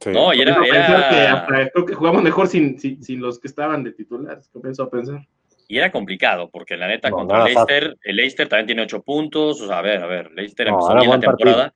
[0.00, 0.10] Sí.
[0.10, 3.48] No, y era, que era, hasta creo que jugamos mejor sin, sin, sin los que
[3.48, 4.48] estaban de titulares.
[4.50, 5.26] Comienzo a pensar.
[5.68, 9.60] y era complicado, porque la neta No, contra Leicester, el Leicester también tiene ocho puntos.
[9.60, 11.36] O sea, a ver, a ver, Leicester No, empezó bien la partido.
[11.36, 11.74] temporada.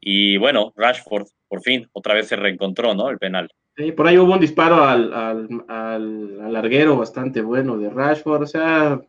[0.00, 3.08] Y bueno, Rashford, por fin, otra vez se reencontró, ¿no?
[3.08, 3.48] El penal.
[3.76, 8.42] Sí, por ahí hubo un disparo al, al, al, al larguero bastante bueno de Rashford.
[8.42, 9.00] O sea,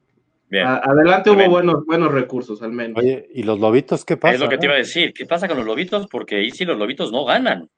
[0.49, 0.67] Bien.
[0.67, 1.49] adelante hubo Bien.
[1.51, 2.97] buenos, buenos recursos al menos.
[3.01, 4.36] Oye, ¿y los lobitos qué pasa?
[4.36, 4.67] es lo que te eh?
[4.67, 5.13] iba a decir.
[5.13, 6.08] ¿Qué pasa con los lobitos?
[6.08, 7.69] Porque ahí sí los lobitos no ganan.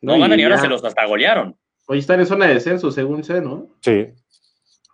[0.00, 1.56] No, ganan y ahora ya- se los hasta golearon.
[1.86, 3.68] Hoy están en zona de descenso, según sé, ¿no?
[3.80, 4.08] Sí.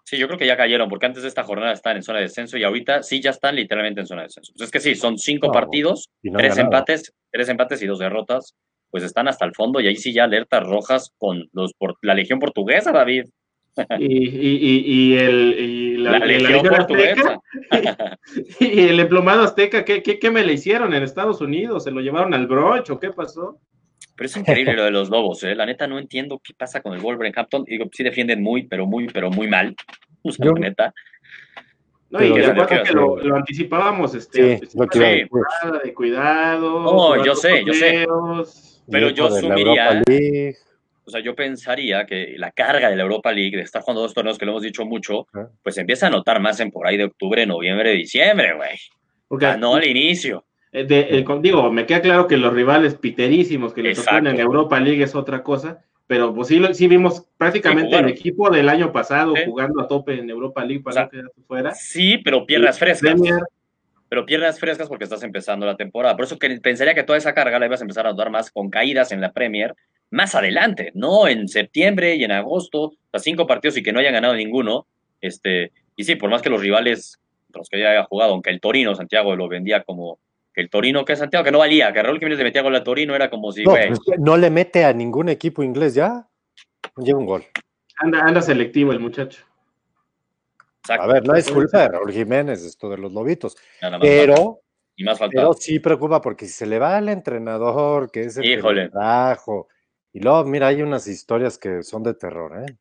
[0.05, 2.25] Sí, yo creo que ya cayeron, porque antes de esta jornada estaban en zona de
[2.25, 4.53] descenso y ahorita sí ya están literalmente en zona de descenso.
[4.57, 6.75] Pues es que sí, son cinco No, partidos, no tres ganado.
[6.77, 8.55] empates, tres empates y dos derrotas,
[8.91, 12.15] pues están hasta el fondo y ahí sí ya alertas rojas con los por la
[12.15, 13.25] Legión Portuguesa, David.
[13.99, 17.41] Y, y, y, y el, y la, La, y la Legión Legión Portuguesa.
[17.71, 18.19] Azteca,
[18.61, 21.85] y el emplomado azteca, ¿qué, qué, qué me le hicieron en Estados Unidos?
[21.85, 23.59] ¿Se lo llevaron al broch o qué pasó?
[24.17, 25.55] Pero es increíble lo de los lobos, ¿eh?
[25.55, 27.65] La neta no entiendo qué pasa con el Wolverhampton.
[27.65, 29.77] Digo, sí defienden muy, pero muy, pero muy mal.
[30.23, 30.95] O sea, Yo- la neta.
[32.11, 35.29] No, y Pero que lo, lo anticipábamos, este, Sí, lo que
[35.85, 36.81] de cuidado.
[36.83, 38.07] No, jugando yo sé, yo sé.
[38.91, 39.49] Pero yo esto
[41.09, 44.13] O sea, yo pensaría que la carga de la Europa League, de estar jugando dos
[44.13, 45.27] torneos que lo hemos dicho mucho,
[45.63, 48.77] pues empieza a notar más en por ahí de octubre, noviembre, diciembre, güey.
[49.27, 50.45] Porque Ah, no al inicio.
[50.71, 54.39] eh, de- eh, digo, me queda claro que los rivales piterísimos que le tocan en
[54.39, 58.93] Europa League es otra cosa, pero pues sí, sí vimos prácticamente el equipo del año
[58.93, 61.75] pasado jugando a tope en Europa League para O sea, quedarse fuera.
[61.75, 63.13] Sí, pero piernas frescas.
[63.15, 63.41] Premier,
[64.11, 66.17] Pero piernas frescas porque estás empezando la temporada.
[66.17, 68.51] Por eso que pensaría que toda esa carga la ibas a empezar a notar más
[68.51, 69.75] con caídas en la Premier
[70.11, 74.15] más adelante, no en septiembre y en agosto, a cinco partidos y que no hayan
[74.15, 74.87] ganado ninguno.
[75.21, 77.19] Este, y sí, por más que los rivales,
[77.53, 80.19] los que ya haya jugado, aunque el Torino, Santiago lo vendía como
[80.55, 82.83] que el Torino, que Santiago, que no valía, que Raúl Jiménez le metía gol al
[82.85, 86.27] Torino, era como si, no, güey, pues, no le mete a ningún equipo inglés ya.
[86.97, 87.45] Lleva un gol.
[87.97, 89.45] anda, anda selectivo el muchacho.
[90.81, 93.57] exacto, A ver, no es culpa de Raúl Jiménez, esto de los lobitos.
[93.83, 94.07] nada más.
[94.09, 94.61] Pero,
[94.97, 95.49] y más faltaba.
[95.51, 98.89] pero sí preocupa porque si se le va al entrenador, que es el Híjole.
[98.89, 99.69] trajo,
[100.19, 102.77] y luego, mira, hay unas historias que son de terror, ¿eh?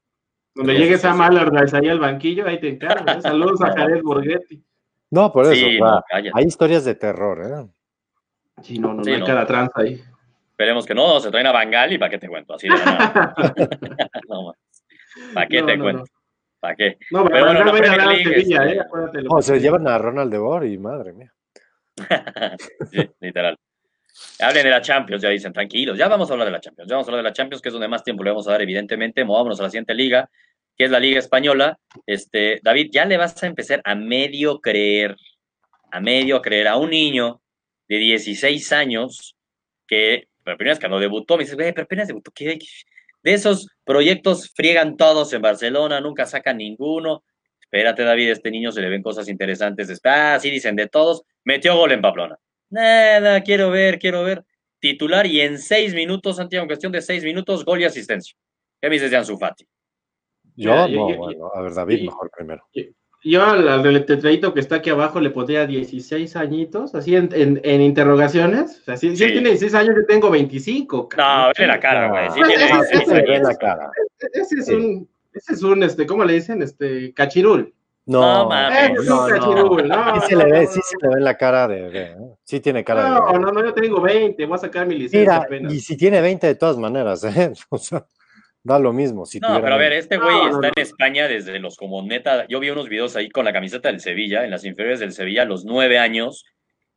[0.56, 1.19] Donde Sí, llegues a sí.
[1.21, 3.08] Allardyce ahí al banquillo, ahí te encargo.
[3.12, 3.21] ¿eh?
[3.21, 3.76] Saludos a No.
[3.76, 4.63] Jared Borghetti.
[5.12, 6.32] No, por eso, sí, o sea, no, cállate.
[6.34, 7.67] hay historias de terror, ¿eh?
[8.63, 9.26] Sí, no, no, Sí, no hay no.
[9.28, 10.02] cada tranza ahí.
[10.50, 13.36] Esperemos que no, se traen a Bangal y para qué te cuento, así de nada.
[14.30, 14.54] no,
[15.36, 16.04] ¿Para qué No, te no, cuento?
[16.60, 16.97] ¿Para qué?
[17.12, 18.82] No, Pero bueno, Van Gaal la a Sevilla, este- ¿eh?
[18.82, 21.32] Acuérdate lo No, se llevan a Ronald de Boer y madre mía.
[22.91, 23.58] Sí, literal.
[24.39, 25.97] Hablen de la Champions, ya dicen, tranquilos.
[25.97, 26.89] Ya vamos a hablar de la Champions.
[26.89, 28.51] Ya vamos a hablar de la Champions, que es donde más tiempo le vamos a
[28.51, 29.23] dar, evidentemente.
[29.23, 30.30] Movámonos a la siguiente liga,
[30.75, 31.80] que es la Liga Española.
[32.06, 35.15] Este, David, ya le vas a empezar a medio creer,
[35.91, 37.41] a medio creer a un niño
[37.88, 39.36] de 16 años
[39.88, 42.60] que, pero primero es que cuando debutó, me dices, güey, pero apenas debutó, ¿qué?
[43.23, 47.23] De esos proyectos friegan todos en Barcelona, nunca sacan ninguno.
[47.62, 49.99] Espérate, David, este niño se le ven cosas interesantes.
[50.03, 51.23] Ah, sí, dicen de todos.
[51.43, 52.38] Metió gol en Pamplona.
[52.69, 54.43] Nada, quiero ver, quiero ver.
[54.80, 58.36] Titular y en seis minutos, Santiago, en cuestión de seis minutos, gol y asistencia.
[58.82, 59.65] ¿Qué me dices de Ansu Fati?
[60.56, 62.63] Yo, Ya, no, yo- bueno, a ver, David, yo- mejor primero.
[63.23, 67.60] Yo al, al tetradito que está aquí abajo le pondría 16 añitos, así en, en,
[67.63, 68.80] en interrogaciones.
[68.82, 69.34] O sea, si, si él Sí.
[69.34, 70.97] tiene 16 años, yo tengo 25.
[70.97, 71.53] No, cabrón.
[71.58, 72.30] vele la cara, güey.
[72.32, 73.47] Sí No, tiene ese- 16 se le ve en años.
[73.49, 73.91] la cara.
[74.34, 76.62] Ese es un, ese es un, este, ¿cómo le dicen?
[76.62, 77.73] Este, cachirul.
[78.08, 79.06] No, No, mames.
[79.06, 79.82] No, no.
[79.84, 80.22] no.
[80.22, 82.60] Sí se le no, ve, no, sí se le ve la cara de, de- sí
[82.62, 83.10] tiene cara de.
[83.10, 85.74] No, no, no, yo tengo 20, voy a sacar mi licencia Mira, apenas.
[85.74, 87.52] y si tiene 20 de todas maneras, ¿eh?
[87.70, 88.06] O sea,
[88.63, 89.26] da lo mismo.
[89.26, 90.00] Si No, tuviera pero a ver, 20.
[90.15, 90.74] este güey No, no, está no.
[90.76, 92.48] en España desde los como neta.
[92.48, 95.41] Yo vi unos videos ahí con la camiseta del Sevilla, en las inferiores del Sevilla,
[95.43, 96.46] a los nueve años.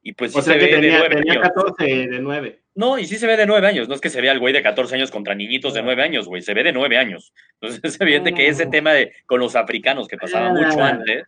[0.03, 1.49] Y pues sí o sea se que ve de tenía, nueve tenía años.
[1.55, 2.62] 14 de 9.
[2.81, 3.88] No, y sí se ve de nueve años.
[3.88, 6.27] No es que se vea el güey de 14 años contra niñitos de nueve años,
[6.27, 6.40] güey.
[6.40, 7.33] Se ve de nueve años.
[7.61, 11.25] Entonces es evidente que ese tema de con los africanos que pasaba mucho antes.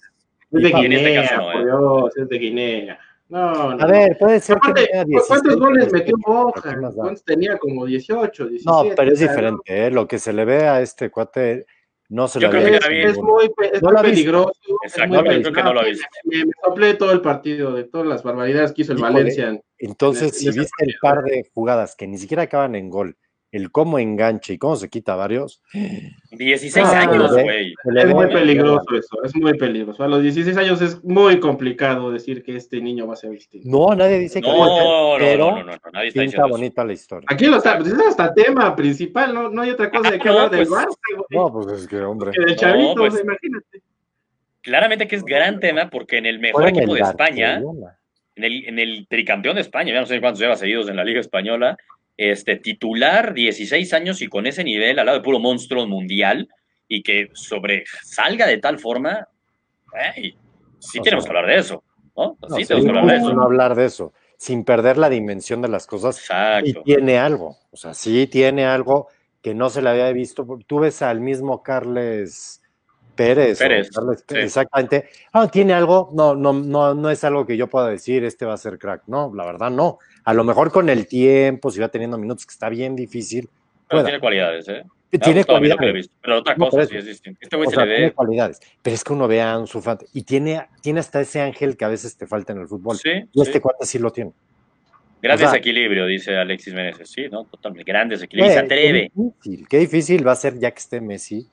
[0.50, 1.54] Es de en este Guinea, caso no, ¿eh?
[1.54, 2.98] por Dios, es de Guinea.
[3.28, 3.82] No, no.
[3.82, 5.28] A ver, puede ser que Aparte, tenga ¿cu- 16.
[5.28, 6.62] ¿cuántos goles metió 17, Boja?
[6.70, 7.02] ¿qué más da?
[7.02, 7.56] ¿Cuántos tenía?
[7.58, 8.64] Como 18, 17.
[8.88, 9.90] No, pero es diferente, ¿eh?
[9.90, 11.64] Lo que se le ve a este cuate
[12.12, 14.52] no se Yo le creo que Es, David- es muy, es No muy lo peligroso.
[14.84, 16.06] Exacto, creo que no lo ha me- visto.
[16.24, 19.14] Me, me soplé todo el partido de todas las barbaridades que hizo el Híjole.
[19.14, 19.48] Valencia.
[19.48, 23.16] en- Entonces, en si viste el par de jugadas que ni siquiera acaban en gol,
[23.52, 25.62] el cómo engancha y cómo se quita varios,
[26.30, 27.74] 16 Ah, años, güey.
[27.96, 30.02] Es muy peligroso eso, es muy peligroso.
[30.02, 33.68] A los 16 años es muy complicado decir que este niño va a ser distinto.
[33.68, 36.84] No, nadie dice que No, ser, no, pero no, no, no, nadie está pinta bonita
[36.84, 37.26] la historia.
[37.30, 40.28] Aquí lo está, pues es hasta tema principal, no, no hay otra cosa de que
[40.28, 42.30] No, hablar del pues, Barça, güey, No, pues es que, hombre.
[42.32, 43.82] que no, chavito, pues, imagínate.
[44.62, 47.60] Claramente que es gran tema porque en el mejor equipo el de España,
[48.36, 51.04] en el, en el tricampeón de España, ya no sé cuántos lleva seguidos en la
[51.04, 51.76] Liga Española,
[52.16, 56.48] este titular, 16 años y con ese nivel al lado de puro monstruo mundial
[56.88, 59.28] y que sobresalga de tal forma,
[60.16, 60.36] ey,
[60.78, 61.82] sí O tenemos sea, que hablar de eso,
[62.16, 62.36] ¿no?
[62.48, 63.34] No, Sí sería tenemos que hablar de eso.
[63.34, 66.18] no hablar de eso, sin perder la dimensión de las cosas.
[66.18, 66.82] Y Exacto.
[66.84, 69.08] tiene algo, o sea, sí tiene algo
[69.40, 70.46] que no se le había visto.
[70.66, 72.62] Tú ves al mismo Carles
[73.16, 73.56] Pérez.
[73.56, 74.36] o Pérez, Carles- sí.
[74.36, 75.08] Exactamente.
[75.32, 78.54] Ah, tiene algo, no, no, no, no es algo que yo pueda decir, este va
[78.54, 79.02] a ser crack.
[79.06, 79.98] No, la verdad no.
[80.24, 83.48] A lo mejor con el tiempo, si va teniendo minutos, que está bien difícil.
[83.88, 84.04] Pero pueda.
[84.04, 84.84] tiene cualidades, ¿eh?
[85.10, 85.94] Tiene lo que he cualidades.
[85.94, 86.14] visto.
[86.22, 87.38] Pero otra cosa sí es distinta.
[87.42, 88.60] Este güey O se sea, le tiene cualidades.
[88.80, 91.84] Pero es que uno ve a Ansu Fati y tiene, tiene hasta ese ángel que
[91.84, 92.96] a veces te falta en el fútbol.
[92.96, 93.42] Sí, Y sí.
[93.42, 94.32] este cuate sí lo tiene.
[95.20, 97.10] Gran o sea- desequilibrio, dice Alexis Meneses.
[97.10, 97.44] Sí, ¿no?
[97.44, 97.84] Totalmente.
[97.90, 98.50] Gran desequilibrio.
[98.52, 99.10] Y se Eh, atreve.
[99.14, 101.46] Qué difícil, qué difícil va a ser ya que esté Messi,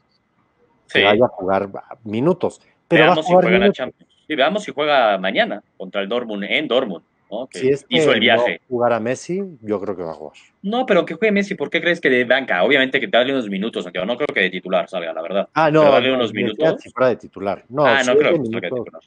[0.91, 1.03] que Sí.
[1.03, 1.69] vaya a jugar
[2.05, 2.61] minutos.
[2.87, 3.71] Pero va a veamos si juega la.
[3.73, 4.11] Champions.
[4.25, 7.03] Sí, veamos si juega mañana contra el Dortmund en Dortmund.
[7.51, 8.59] Que Si es que hizo el viaje.
[8.61, 10.37] no jugara Messi, yo creo que va a jugar.
[10.63, 12.63] No, pero que juegue Messi, ¿por qué crees que de banca?
[12.63, 14.05] Obviamente que darle unos minutos, Santiago.
[14.07, 15.49] No creo que de titular salga, la verdad.
[15.53, 16.81] Ah, no, Pero darle no, unos minutos.
[16.81, 17.63] si fuera de titular.
[17.69, 19.01] No, ah, si no creo que salga de titular.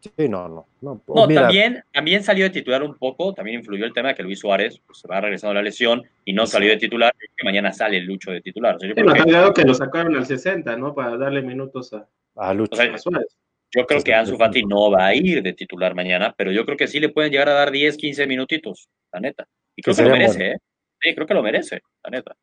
[0.00, 0.66] Sí, no, no.
[0.80, 4.14] No, No, Mira, también, también salió de titular un poco, también influyó el tema de
[4.14, 7.12] que Luis Suárez pues, se va regresando a la lesión y no salió de titular,
[7.16, 8.76] y que mañana sale el Lucho de titular.
[8.76, 10.94] O sea, yo, Sí, creo que, que lo sacaron al 60, ¿no?
[10.94, 12.70] Para darle minutos a, a Lucho.
[12.74, 13.36] o sea, a Suárez.
[13.74, 14.36] Yo creo que Ansu.
[14.36, 17.30] Fati no va a ir de titular mañana, pero yo creo que sí le pueden
[17.32, 19.46] llegar a dar 10, 15 minutitos, la neta.
[19.76, 20.46] Y creo que lo merece.
[20.52, 20.56] ¿eh?
[21.00, 22.36] Sí, creo que lo merece, la neta.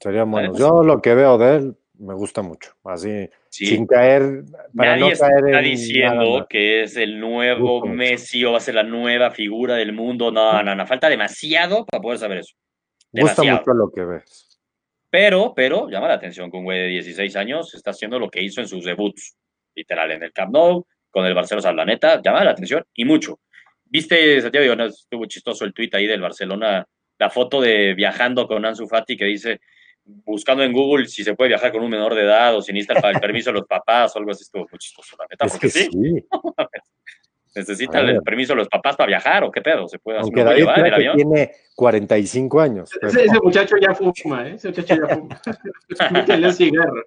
[0.00, 0.52] Serían buenos.
[0.52, 2.72] neta, Yo lo que veo de él me gusta mucho.
[2.84, 3.66] Así, Sí.
[3.66, 4.44] sin caer,
[4.76, 7.84] para Nadie no caer está en diciendo nada que es el nuevo.
[7.86, 10.30] Messi o va a ser la nueva figura del mundo.
[10.30, 10.86] No, no, no.
[10.86, 12.54] Falta demasiado para poder saber eso.
[13.10, 13.58] Gusta Demasiado.
[13.58, 14.60] mucho lo que ves.
[15.10, 18.42] Pero, pero, llama la atención que un güey de 16 años está haciendo lo que
[18.42, 19.36] hizo en sus debuts.
[19.78, 21.70] Literal, en el Camp Nou, con el Barcelona.
[21.70, 23.40] O la neta, llama la atención y mucho.
[23.84, 24.74] ¿Viste, Santiago?
[24.76, 26.84] No, estuvo chistoso el tuit ahí del Barcelona,
[27.18, 29.60] la foto de viajando con Ansu Fati que dice,
[30.04, 33.08] buscando en Google si se puede viajar con un menor de edad o si necesita
[33.08, 34.42] el, el permiso de los papás o algo así.
[34.42, 35.46] Estuvo muy chistoso, la neta.
[35.46, 36.26] Es Porque que sí, sí.
[37.58, 38.16] necesita A ver.
[38.16, 39.86] el permiso de los papás para viajar o qué pedo.
[39.88, 41.16] ¿Se puede, Aunque ¿se lo puede David llevar el avión?
[41.16, 42.90] tiene 45 años.
[42.92, 44.54] pero Ese, ese muchacho ya fuma, ¿eh?
[44.54, 46.52] Ese muchacho ya fuma.
[46.52, 47.04] Cigarro.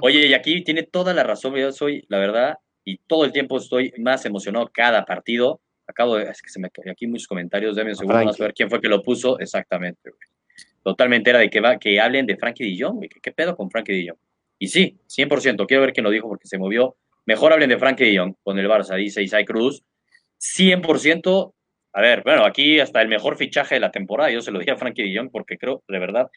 [0.00, 1.54] Oye, y aquí tiene toda la razón.
[1.54, 5.60] Yo soy, la verdad, y todo el tiempo estoy más emocionado cada partido.
[5.86, 8.44] Acabo de, es que se me cae aquí muchos comentarios, déme un segundo más a
[8.44, 9.38] ver quién fue que lo puso.
[9.38, 10.22] Exactamente, güey.
[10.82, 13.08] Totalmente era de que, va, que hablen de Frankie Jong, güey.
[13.08, 14.18] ¿Qué, pedo con Frankie Jong?
[14.58, 16.96] Y sí, 100%, quiero ver quién lo dijo porque se movió.
[17.24, 19.82] Mejor hablen de Frankie Jong con el Barça, dice Isai Cruz.
[20.42, 21.54] 100%,
[21.94, 24.72] a ver, bueno, aquí hasta el mejor fichaje de la temporada, yo se lo dije
[24.72, 26.28] a Frankie Jong porque creo, de verdad,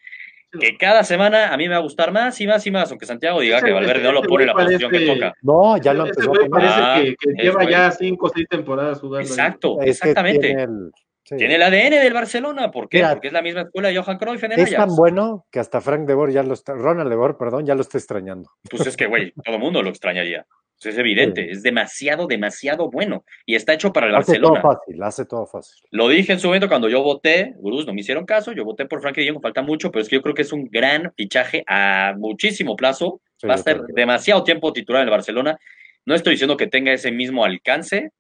[0.60, 3.06] que cada semana a mí me va a gustar más y más y más, aunque
[3.06, 5.34] Santiago diga Ese- que Valverde no lo pone en la posición que toca.
[5.42, 8.48] No, ya lo empezó a parece Ah, que, que es lleva ya 5 o 6
[8.50, 9.18] temporadas jugando.
[9.20, 9.26] ahí.
[9.26, 10.48] Exacto, Es que exactamente.
[10.48, 10.92] tiene el,
[11.24, 11.36] sí.
[11.36, 12.98] Tiene el ADN del Barcelona, ¿por qué?
[13.00, 15.60] Mira, Porque es la misma escuela de Johan Cruyff en el Es tan bueno que
[15.60, 18.50] hasta Frank de Boer ya lo está, Ronald de Boer, perdón, ya lo está extrañando.
[18.70, 20.46] Pues es que, güey, todo el mundo lo extrañaría.
[20.84, 23.24] Es evidente, es demasiado, demasiado bueno.
[23.46, 24.62] Y está hecho para el Hace todo Barcelona.
[24.62, 25.82] fácil, hace todo fácil.
[25.90, 28.86] Lo dije en su momento cuando yo voté, gurús, no me hicieron caso, yo voté
[28.86, 31.12] por Frankie de Jong, falta mucho, pero es que yo creo que es un gran
[31.16, 33.22] fichaje a muchísimo plazo.
[33.38, 35.58] Sí, Va a estar demasiado tiempo titular en el Barcelona.
[36.06, 38.12] No estoy diciendo que tenga ese mismo alcance,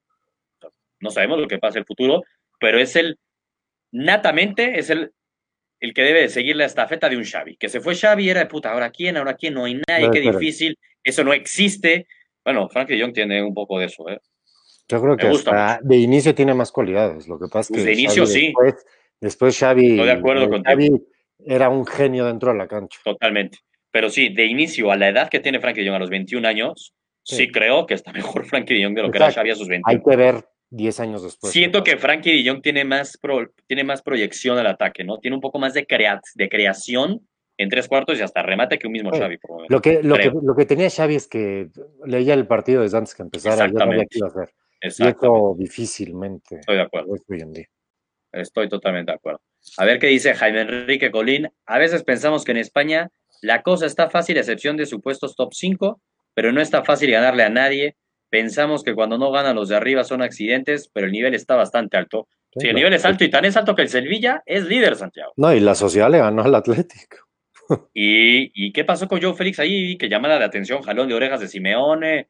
[0.99, 2.23] no sabemos lo que pasa en el futuro,
[2.59, 3.19] pero es el,
[3.91, 5.11] natamente, es el,
[5.79, 7.57] el que debe de seguir la estafeta de un Xavi.
[7.57, 10.11] Que se fue Xavi, era de puta, ahora quién, ahora quién, no hay nadie, Debe
[10.11, 12.07] qué difícil, eso no existe.
[12.45, 14.19] Bueno, Frankie Jong tiene un poco de eso, ¿eh?
[14.87, 17.27] Yo creo que hasta de inicio tiene más cualidades.
[17.27, 18.45] Lo que pasa es que de inicio Xavi sí.
[18.45, 18.85] Después,
[19.19, 20.63] después Xavi, Estoy de acuerdo contigo.
[20.69, 20.91] Xavi
[21.47, 22.99] era un genio dentro de la cancha.
[23.03, 23.57] Totalmente.
[23.89, 26.93] Pero sí, de inicio, a la edad que tiene Frankie Jong a los 21 años,
[27.23, 27.51] sí, Sí.
[27.51, 29.39] creo que está mejor Frankie Jong de lo que era Exacto.
[29.41, 30.03] Xavi a sus Hay 21.
[30.03, 31.51] que ver 10 años después.
[31.51, 35.17] Siento que Frankie de Jong tiene más, pro- tiene más proyección al ataque, ¿no?
[35.17, 38.87] Tiene un poco más de, crea- de creación en tres cuartos y hasta remate que
[38.87, 39.19] un mismo Sí.
[39.19, 39.37] Xavi.
[39.37, 39.73] por momento.
[39.73, 41.69] Lo que, lo, que, lo que tenía Xavi es que
[42.05, 43.67] leía el partido desde antes que empezara.
[43.67, 44.53] Ya sabía qué iba a hacer.
[44.81, 47.13] Y eso difícilmente Estoy de acuerdo.
[47.27, 47.65] hoy en día.
[48.31, 49.41] Estoy totalmente de acuerdo.
[49.77, 51.49] A ver qué dice Jaime Enrique Colín.
[51.65, 53.09] A veces pensamos que en España
[53.41, 56.01] la cosa está fácil, a excepción de supuestos top 5,
[56.33, 57.95] pero no está fácil ganarle a nadie.
[58.29, 61.95] Pensamos que cuando no ganan los de arriba son accidentes, pero el nivel está bastante
[61.95, 62.27] alto.
[62.57, 62.77] Sí, el claro.
[62.77, 65.31] nivel es alto y tan es alto que el Sevilla es líder, Santiago.
[65.37, 67.17] No, y la sociedad le ganó al Atlético.
[67.93, 69.97] ¿Y, y qué pasó con Joe Félix ahí?
[69.97, 72.27] Que llamada de atención, jalón de orejas de Simeone.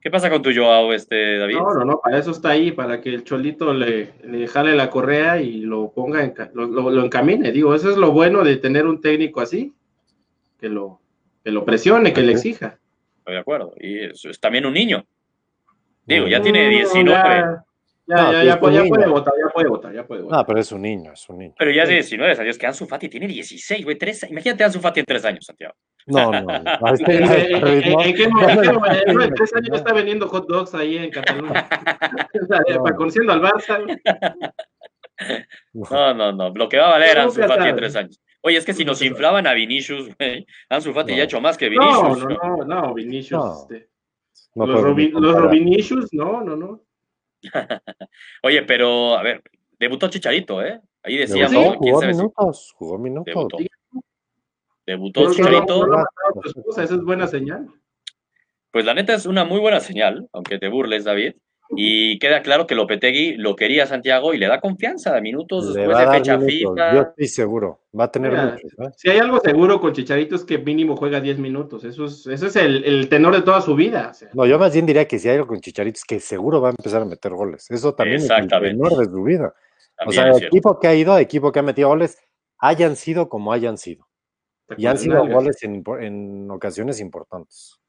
[0.00, 1.56] ¿Qué pasa con tu Joao, este, David?
[1.56, 4.88] No, no, no, para eso está ahí, para que el Cholito le, le jale la
[4.88, 7.52] correa y lo ponga, en, lo, lo- lo encamine.
[7.52, 9.74] Digo, eso es lo bueno de tener un técnico así,
[10.58, 11.00] que lo,
[11.44, 12.78] que lo presione, que le exija.
[13.18, 13.74] Estoy de acuerdo.
[13.78, 15.04] Y es, es también un niño.
[16.06, 17.10] Digo, ya No, tiene No, 19.
[17.10, 17.64] Ya,
[18.16, 20.38] ya, No, ya, ya puede, ya votar, ya puede votar, ya puede votar.
[20.40, 21.54] No, pero es un niño, es un niño.
[21.58, 23.96] Pero ya es de 19, Santiago, es que Ansu Fati tiene 16, güey.
[23.98, 25.74] tres- Imagínate a Ansu Fati en tres años, Santiago.
[26.06, 26.54] No, no.
[26.92, 28.62] este- ¿En, este ritmo- en qué momento?
[28.62, 29.22] En qué momento?
[29.24, 31.68] En tres años está vendiendo hot dogs ahí en Cataluña.
[32.68, 32.82] No.
[32.82, 33.78] Para conociendo al Barça.
[35.72, 36.50] No, no, no.
[36.54, 37.72] Lo que va a valer Ansu Fati en sabe.
[37.74, 38.20] tres años.
[38.42, 41.16] Oye, es que si nos inflaban a Vinicius, güey, Ansu Fati No.
[41.18, 41.80] ya ha hecho más que No,
[42.14, 42.24] Vinicius.
[42.42, 43.40] no, no, no, Vinicius.
[43.44, 43.54] No.
[43.70, 43.88] este,
[44.54, 46.82] no los, Robin, los no, no, no.
[48.42, 49.42] Oye, pero, a ver,
[49.78, 50.80] debutó Chicharito, ¿eh?
[51.02, 53.26] Ahí decíamos, Debutó, quién jugó minutos, jugó minutos.
[53.26, 53.58] debutó.
[54.86, 55.86] Debutó No, no, Chicharito.
[55.86, 57.68] no, no, no, no, esposa, esa es buena señal.
[58.70, 61.34] Pues la neta es una muy buena señal, aunque te burles, David.
[61.76, 65.98] Y queda claro que Lopetegui lo quería Santiago y le da confianza, minutos Le después
[65.98, 66.94] a de fecha minutos, FIFA.
[66.94, 67.80] Yo estoy seguro.
[67.98, 68.72] Va a tener Mira, muchos.
[68.72, 68.92] ¿eh?
[68.96, 71.84] Si hay algo seguro con Chicharito es que mínimo juega 10 minutos.
[71.84, 74.08] Eso es, eso es el, el tenor de toda su vida.
[74.10, 74.30] o sea.
[74.34, 76.68] No, yo más bien diría que si hay algo con Chicharito es que seguro va
[76.68, 77.70] a empezar a meter goles.
[77.70, 79.54] Eso también es el tenor de su vida.
[80.06, 82.18] O sea, el equipo que ha ido, equipo que ha metido goles,
[82.58, 84.08] hayan sido como hayan sido.
[84.76, 87.79] Y han sido goles en, en ocasiones importantes.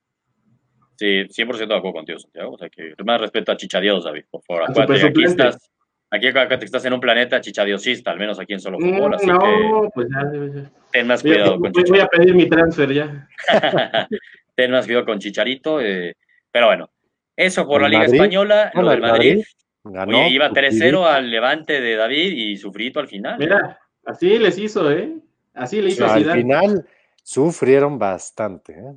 [0.97, 2.53] Sí, 100% de acuerdo contigo, Santiago.
[2.53, 4.63] O sea, que más respeto a Chichadios, David, por favor.
[4.63, 5.71] Al Acuérdate, aquí estás,
[6.11, 9.13] aquí acá te estás en un planeta chichadiosista, al menos aquí en Solo Mm, Fútbol,
[9.15, 10.71] así que no, pues ya, ya.
[10.91, 12.09] ten más cuidado con voy- voy a Chicharito.
[12.09, 13.27] pedir mi transfer ya.
[14.55, 15.81] ten más cuidado con Chicharito.
[15.81, 16.15] eh,
[16.51, 16.89] pero bueno,
[17.35, 19.29] eso por la Liga Madrid, Española, bueno, lo del el Madrid.
[19.37, 19.45] Madrid
[19.83, 20.17] Ganó.
[20.19, 20.85] Oye, iba Sufridito.
[20.85, 23.39] 3-0 al levante de David y sufrito al final.
[23.39, 25.11] Mira, así les hizo, ¿eh?
[25.55, 26.41] Así le O hizo sea, a al Zidane.
[26.43, 26.85] final
[27.23, 28.73] sufrieron bastante.
[28.73, 28.93] ¿eh?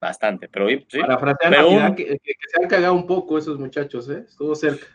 [0.00, 1.00] Bastante, pero sí.
[1.00, 4.24] Parafraseando Pero a un- que, que- que se han cagado un poco esos muchachos, ¿eh?
[4.28, 4.86] Estuvo cerca.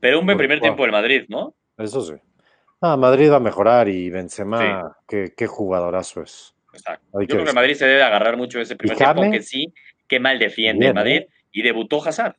[0.00, 1.54] Pero un buen Por primer tiempo del Madrid, ¿no?
[1.78, 2.14] Eso sí.
[2.80, 6.54] Ah, Madrid va a mejorar y Benzema, qué, qué jugadorazo es.
[6.72, 7.04] Exacto.
[7.12, 9.42] Yo que creo que el Madrid se debe agarrar mucho de ese primer tiempo, aunque
[9.42, 9.72] sí,
[10.06, 11.16] qué mal defiende bien, el Madrid.
[11.22, 11.28] ¿eh?
[11.50, 12.36] Y debutó Hazard.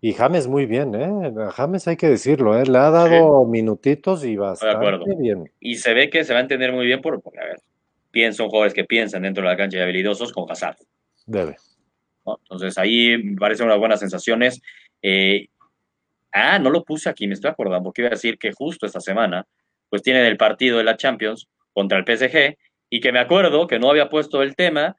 [0.00, 1.32] Y James muy bien, ¿eh?
[1.46, 2.64] A James hay que decirlo, ¿eh?
[2.64, 5.04] Le ha dado minutitos y bastante acuerdo.
[5.18, 5.52] bien.
[5.60, 7.60] Y se ve que se va a entender muy bien por, porque, a ver,
[8.10, 10.76] piensan jugadores que piensan dentro de la cancha y habilidosos con Hazard.
[11.26, 11.56] Debe.
[12.26, 12.38] ¿no?
[12.42, 14.60] Entonces ahí me parecen unas buenas sensaciones.
[15.02, 15.48] Eh,
[16.32, 19.00] ah, no lo puse aquí, me estoy acordando, porque iba a decir que justo esta
[19.00, 19.46] semana,
[19.88, 22.56] pues tienen el partido de la Champions contra el PSG,
[22.90, 24.96] y que me acuerdo que no había puesto el tema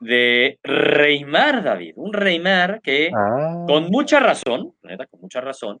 [0.00, 5.80] de Reymar, David, un Reymar que Ah, con mucha razón, neta, con mucha razón,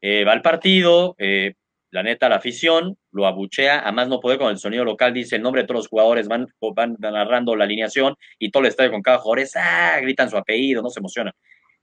[0.00, 1.54] eh, va al partido, eh,
[1.92, 5.36] la neta, la afición lo abuchea, a más no poder con el sonido local, dice
[5.36, 8.90] el nombre de todos los jugadores, van, van narrando la alineación y todo el estadio
[8.90, 11.34] con cada jugador es, ah, gritan su apellido, no se emocionan.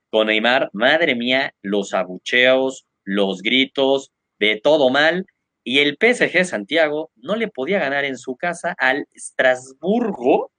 [0.09, 5.27] Con Neymar, madre mía, los abucheos, los gritos, de todo mal,
[5.63, 10.51] y el PSG Santiago no le podía ganar en su casa al Estrasburgo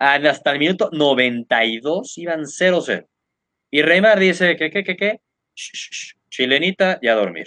[0.00, 3.06] hasta el minuto 92, iban 0-0.
[3.70, 5.20] Y Reymar dice que, que, que, que,
[6.28, 7.46] chilenita y a dormir.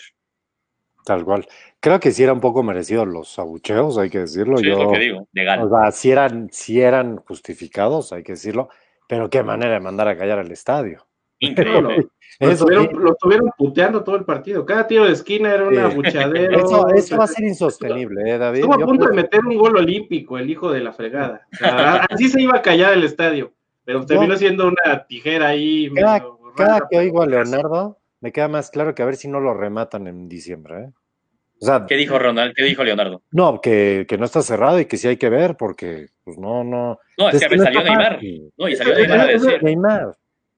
[1.08, 1.48] Tal cual.
[1.80, 4.58] Creo que sí eran un poco merecidos los abucheos, hay que decirlo.
[4.58, 5.63] Sí, es Yo, lo que digo, legal.
[5.63, 8.70] o sea, sí eran, sí eran justificados, hay que decirlo,
[9.08, 11.08] pero qué manera de mandar a callar al estadio.
[11.39, 12.08] Increíble.
[12.39, 14.65] Lo estuvieron, sí, lo estuvieron puteando todo el partido.
[14.65, 15.80] Cada tiro de esquina era un Sí.
[15.80, 16.60] abuchadero.
[16.65, 18.60] eso, eso va a ser insostenible, ¿eh, David?
[18.60, 21.48] Estuvo a Yo punto de meter un gol olímpico, el hijo de la fregada.
[21.54, 23.54] O sea, así se iba a callar el estadio.
[23.86, 25.89] Pero terminó siendo una tijera ahí.
[25.96, 29.28] Cada, medio cada que oigo a Leonardo, me queda más claro que a ver si
[29.28, 30.80] no lo rematan en diciembre.
[30.84, 30.89] ¿eh?
[31.60, 32.54] O sea, ¿Qué dijo Ronald?
[32.56, 33.22] ¿Qué dijo Leonardo?
[33.32, 36.63] no, que, que no está cerrado y que sí hay que ver, porque pues no,
[36.63, 37.00] no.
[37.17, 38.20] No, es que salió Neymar.
[38.58, 39.63] No, y salió Neymar a decir.
[39.63, 40.15] Neymar.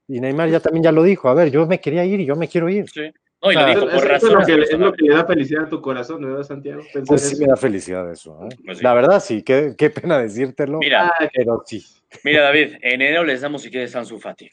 [0.08, 1.28] Y Neymar ya también ya lo dijo.
[1.28, 2.88] A ver, yo me quería ir y yo me quiero ir.
[2.90, 3.10] Sí.
[3.42, 5.14] No, y lo O sea, dijo por eso es, lo que, es lo que le
[5.14, 6.82] da felicidad a tu corazón, ¿verdad, Santiago?
[6.82, 7.42] Pensar Pues sí eso.
[7.42, 8.38] me da felicidad eso.
[8.44, 8.48] ¿eh?
[8.66, 8.84] Pues sí.
[8.84, 10.78] La verdad sí, qué, qué pena decírtelo.
[10.78, 11.82] Mira, Ah, pero sí.
[12.22, 14.50] mira, David, en enero les damos si quieres Sansu Fati.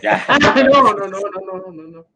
[0.00, 0.22] Ya.
[0.72, 1.18] no, no, no, no,
[1.66, 2.06] no, no, no.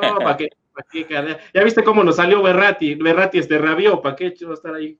[0.00, 0.48] No, ¿para qué?
[0.74, 1.06] ¿Para qué?
[1.54, 2.94] Ya viste cómo nos salió Berrati.
[2.94, 4.98] Berrati este rabió, ¿para qué a estar ahí?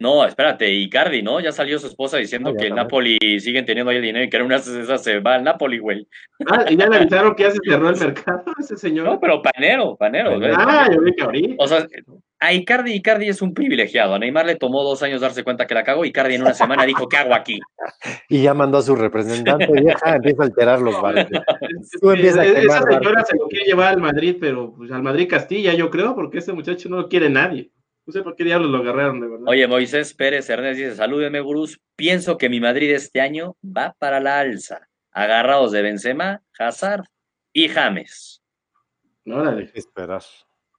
[0.00, 1.40] No, espérate, Icardi, ¿no?
[1.40, 2.74] Ya salió su esposa diciendo Ah, que el.
[2.74, 5.44] Napoli siguen teniendo ahí el dinero y que era una de esas se va al
[5.44, 6.06] Napoli, güey.
[6.50, 9.06] Ah, y ya le avisaron que ya se cerró el mercado ese señor.
[9.06, 10.38] No, pero panero, panero.
[10.38, 10.50] güey.
[10.56, 11.54] ah, yo vi que ahorita.
[11.58, 11.86] O sea,
[12.40, 14.14] a Icardi, Icardi es un privilegiado.
[14.14, 16.04] A Neymar le tomó dos años darse cuenta que la cagó.
[16.04, 17.58] Icardi en una semana dijo, ¿qué hago aquí?
[18.28, 21.26] Y ya mandó a su representante y ya empieza a alterar los bares.
[21.30, 24.36] Es- Tú es- empiezas a es- quemar esa señora se lo quiere llevar al Madrid,
[24.40, 27.70] pero pues, al Madrid Castilla, yo creo, porque ese muchacho no lo quiere nadie.
[28.06, 29.46] No sé por qué diablos lo agarraron, de verdad.
[29.48, 31.80] Oye, Moisés Pérez Hernández dice, salúdeme, gurús.
[31.96, 34.88] Pienso que mi Madrid este año va para la alza.
[35.12, 37.04] Agarrados de Benzema, Hazard
[37.52, 38.42] y James.
[39.26, 40.22] Hay que esperar.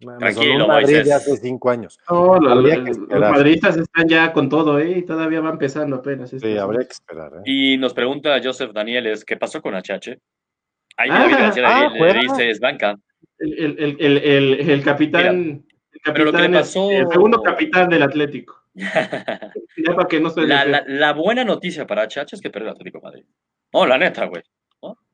[0.01, 1.05] Me Tranquilo, Madrid Moisés.
[1.05, 1.97] de hace cinco años.
[2.11, 5.01] No, lo- lo- que los madridistas están ya con todo, ¿eh?
[5.07, 6.29] Todavía va empezando apenas.
[6.31, 7.31] Sí, habría que esperar.
[7.37, 7.41] ¿eh?
[7.45, 10.19] Y nos pregunta Joseph Danieles, ¿qué pasó con Achache?
[10.97, 12.95] Ahí Ah, García ah, le- dice, es banca.
[13.39, 14.17] El, el, el, el,
[14.59, 15.65] el, el capitán.
[16.13, 18.61] Pero lo que le pasó- El segundo capitán del Atlético.
[19.77, 22.69] Ya para que no se La, la- la buena noticia para Achache es que perdió
[22.69, 23.25] el Atlético de Madrid.
[23.73, 24.41] No, la neta, güey.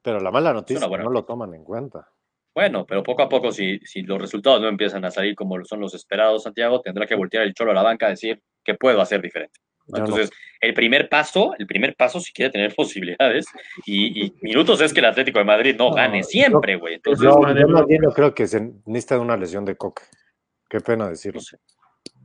[0.04, 2.08] Pero la mala noticia no lo toman en cuenta.
[2.54, 5.80] Bueno, pero poco a poco, si, si los resultados no empiezan a salir como son
[5.80, 8.99] los esperados, Santiago, tendrá que voltear el cholo a la banca a decir que puedo
[8.99, 9.60] hacer diferente.
[9.88, 13.45] Entonces, el primer paso, el primer paso, si quiere tener posibilidades
[13.86, 16.95] y, y minutos, es que el Atlético de Madrid no, No, gane siempre, güey.
[16.95, 17.67] Entonces, Yo, yo mía.
[17.67, 20.04] más bien yo creo que se necesita de una lesión de coque.
[20.71, 21.41] Qué pena decirlo.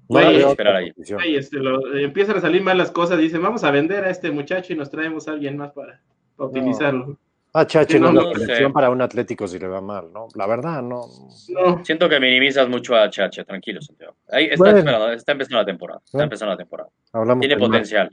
[0.09, 0.92] no esperar ahí.
[1.35, 3.18] este, lo- eh, empiezan a salir mal las cosas.
[3.18, 6.01] Dicen, vamos a vender a este muchacho y nos traemos a alguien más para,
[6.36, 7.18] para utilizarlo.
[7.53, 10.28] HH Sí, no, no, es la selección para un Atlético si le va mal, ¿no?
[10.36, 11.07] La verdad, no.
[11.49, 14.14] No, Siento que minimizas mucho a Chacha, tranquilo, Santiago.
[14.30, 14.78] Ahí está, Bueno.
[14.78, 16.01] esperando, está empezando la temporada.
[16.05, 16.24] Está Bueno.
[16.26, 16.90] empezando la temporada.
[17.12, 18.11] Hablamos Tiene mal.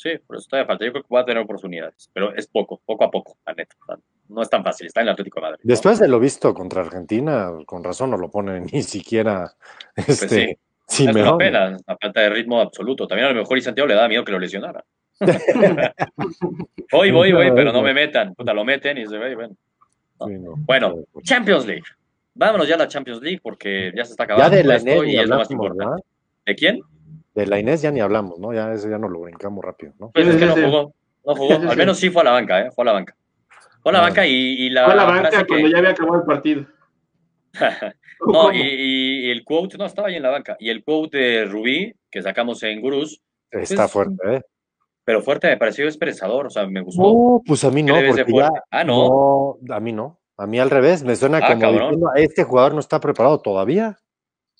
[0.00, 0.86] Sí, por eso todavía falta.
[0.86, 3.76] Yo creo que va a tener oportunidades, pero es poco, poco a poco, la neta.
[4.30, 5.60] No es tan fácil, está en el Atlético de Madrid.
[5.62, 5.68] ¿no?
[5.68, 9.52] Después de lo visto contra Argentina, con razón no lo pone ni siquiera
[9.94, 10.40] este, sí.
[10.88, 11.44] es una Simeone.
[11.44, 13.06] pena, la falta de ritmo absoluto.
[13.06, 14.82] También a lo mejor y Santiago le da miedo que lo lesionara.
[16.92, 18.34] voy, voy, voy, pero no me metan.
[18.34, 19.54] Puta, lo meten y se ve, bueno.
[20.24, 20.54] Sí, no.
[20.56, 21.84] Bueno, Champions League.
[22.32, 25.04] Vámonos ya a la Champions League porque ya se está acabando Ya de la esto
[25.04, 26.02] y es lo más importante.
[26.46, 26.80] ¿De quién?
[27.34, 28.52] De la Inés ya ni hablamos, ¿no?
[28.52, 30.10] Ya eso ya nos lo brincamos rápido, ¿no?
[30.10, 30.94] Pues es que no Ese- jugó.
[31.24, 31.52] No jugó.
[31.54, 32.70] ese- Al menos sí fue a la banca, ¿eh?
[32.72, 33.14] Fue a la banca.
[33.82, 34.02] Fue a la Ah.
[34.02, 36.26] banca y, y la, fue a la frase banca que- cuando ya había acabado el
[36.26, 36.66] partido.
[38.26, 40.54] No, y, el quote, no, estaba ahí en la banca.
[40.60, 44.42] Y el quote de Rubí, que sacamos en Gurús, Está Pues, fuerte, ¿eh?
[45.04, 47.02] pero fuerte me pareció esperanzador, o sea, me gustó.
[47.02, 48.48] No, pues a mí ¿Qué no, porque ya.
[48.70, 49.56] Ah, no.
[49.62, 50.20] no, a mí no.
[50.36, 51.80] A mí al revés, me suena Ah, como cabrón.
[51.92, 53.98] diciendo, este jugador no está preparado todavía.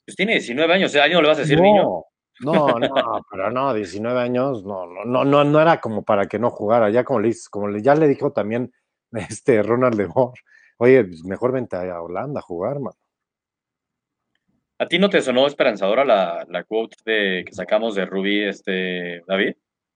[0.07, 1.01] Pues tiene 19 años, ¿eh?
[1.03, 2.05] ¿a no le vas a decir niño?
[2.41, 6.39] No, no, pero no, 19 años, no, no, no, no, no era como para que
[6.39, 8.73] no jugara, ya como le, como le- ya le dijo también
[9.13, 10.39] este Ronald de Boer,
[10.79, 12.95] oye, pues mejor vente a Holanda a jugar, man.
[14.79, 19.23] ¿A ti no te sonó esperanzadora la, la quote de, que sacamos de Rubí, este,
[19.27, 19.53] David?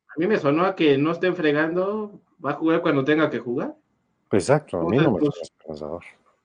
[0.09, 3.39] A mí me sonó a que no estén fregando, va a jugar cuando tenga que
[3.39, 3.75] jugar.
[4.31, 6.05] Exacto, a mí no me Pues, suena esperanzador.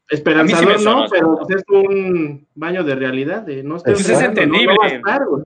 [0.10, 4.16] Esperanzador sonó no, pero pues, es un baño de realidad, de no estés Pues es
[4.18, 4.78] jugando, no- no entendible.
[4.82, 5.44] va a estar, güey.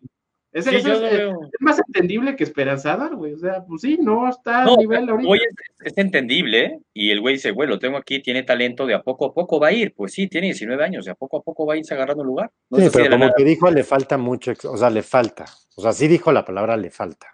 [0.53, 3.33] Ese- Sí, es, más entendible que esperanzador, güey.
[3.33, 5.27] O sea, pues sí, no está No, a nivel ahorita.
[5.27, 8.93] güey, es, es entendible y el güey dice, güey, lo tengo aquí, tiene talento, de
[8.93, 9.95] a poco a poco va a ir.
[9.95, 12.51] Pues sí, tiene 19 años, de a poco a poco va a irse agarrando lugar.
[12.69, 13.33] No Sí, pero como nada.
[13.35, 15.45] que dijo, le falta mucho, o sea, le falta.
[15.75, 17.27] O sea, sí dijo la palabra le falta.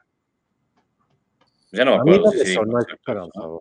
[1.72, 2.24] Ya no me A mí acuerdo.
[2.26, 2.80] no si sí, sonó ¿no?
[2.80, 3.60] esperanzador.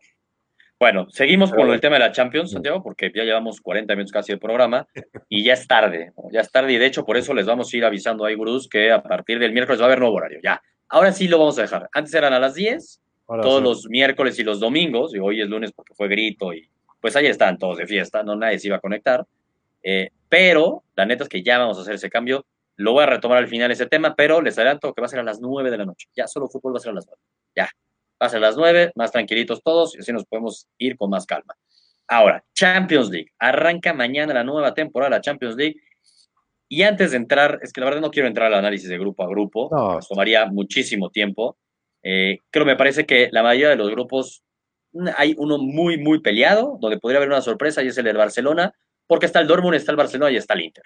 [0.81, 4.33] Bueno, seguimos con el tema de la Champions, Santiago, porque ya llevamos 40 minutos casi
[4.33, 4.87] de programa
[5.29, 6.31] y ya es tarde, ¿no?
[6.31, 8.69] ya es tarde y de hecho por eso les vamos a ir avisando ahí, Gurús,
[8.69, 10.63] que a partir del miércoles va a haber nuevo horario, ya.
[10.89, 11.89] Ahora sí lo vamos a dejar.
[11.93, 13.65] Antes eran a las 10, Ahora todos sí.
[13.65, 16.69] los miércoles y los domingos, y hoy es lunes porque fue grito y
[17.01, 19.27] pues ahí están todos de fiesta, no nadie se iba a conectar.
[19.83, 22.47] Eh, pero la neta es que ya vamos a hacer ese cambio.
[22.77, 25.19] Lo voy a retomar al final ese tema, pero les adelanto que va a ser
[25.19, 26.09] a las 9 de la noche.
[26.15, 27.21] Ya solo fútbol va a ser a las 9.
[27.57, 27.69] Ya.
[28.21, 31.55] A las 9, más tranquilitos todos, y así nos podemos ir con más calma.
[32.09, 33.31] Ahora, Champions League.
[33.39, 35.77] Arranca mañana la nueva temporada de la Champions League.
[36.69, 39.23] Y antes de entrar, es que la verdad no quiero entrar al análisis de grupo
[39.23, 39.95] a grupo, No.
[39.95, 41.59] nos tomaría muchísimo tiempo.
[42.03, 44.43] Eh, creo me parece que la mayoría de los grupos
[44.93, 48.17] mm, hay uno muy, muy peleado, donde podría haber una sorpresa, y es el del
[48.17, 48.73] Barcelona,
[49.07, 50.85] porque está el Dortmund, está el Barcelona y está el Inter.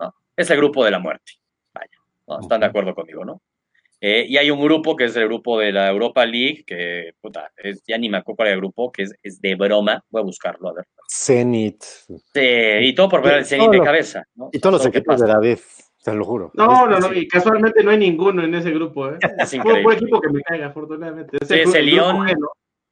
[0.00, 0.14] ¿no?
[0.36, 1.32] Es el grupo de la muerte.
[1.74, 1.90] Vaya,
[2.26, 2.40] ¿no?
[2.40, 3.40] están de acuerdo conmigo, ¿no?
[4.08, 7.50] Eh, y hay un grupo que es el grupo de la Europa League, que, puta,
[7.56, 10.04] es, ya ni me acuerdo cuál el grupo, que es, es de broma.
[10.10, 10.84] Voy a buscarlo, a ver.
[11.12, 11.82] Zenit.
[11.82, 12.40] Sí,
[12.82, 14.22] y todo por ver el Zenit de cabeza.
[14.36, 14.48] ¿no?
[14.52, 15.58] Y todos los equipos de David,
[16.04, 16.52] te lo juro.
[16.54, 19.18] No, no, no, y casualmente no hay ninguno en ese grupo, ¿eh?
[19.40, 19.86] Es Fue increíble.
[19.86, 21.38] un equipo que me caiga, afortunadamente.
[21.44, 22.28] Sí, es el Lyon.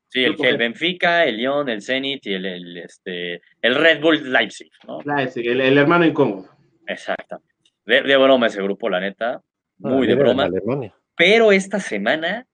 [0.08, 0.56] Sí, el, el.
[0.56, 4.98] Benfica, el Lyon, el Zenit y el, el, este, el Red Bull Leipzig, ¿no?
[5.04, 6.48] Leipzig, el, el hermano incómodo.
[6.88, 7.54] Exactamente.
[7.86, 9.40] De, de broma ese grupo, la neta.
[9.78, 10.44] Muy de Ah, viene broma.
[10.46, 10.94] Alemania.
[11.16, 12.46] Pero esta semana,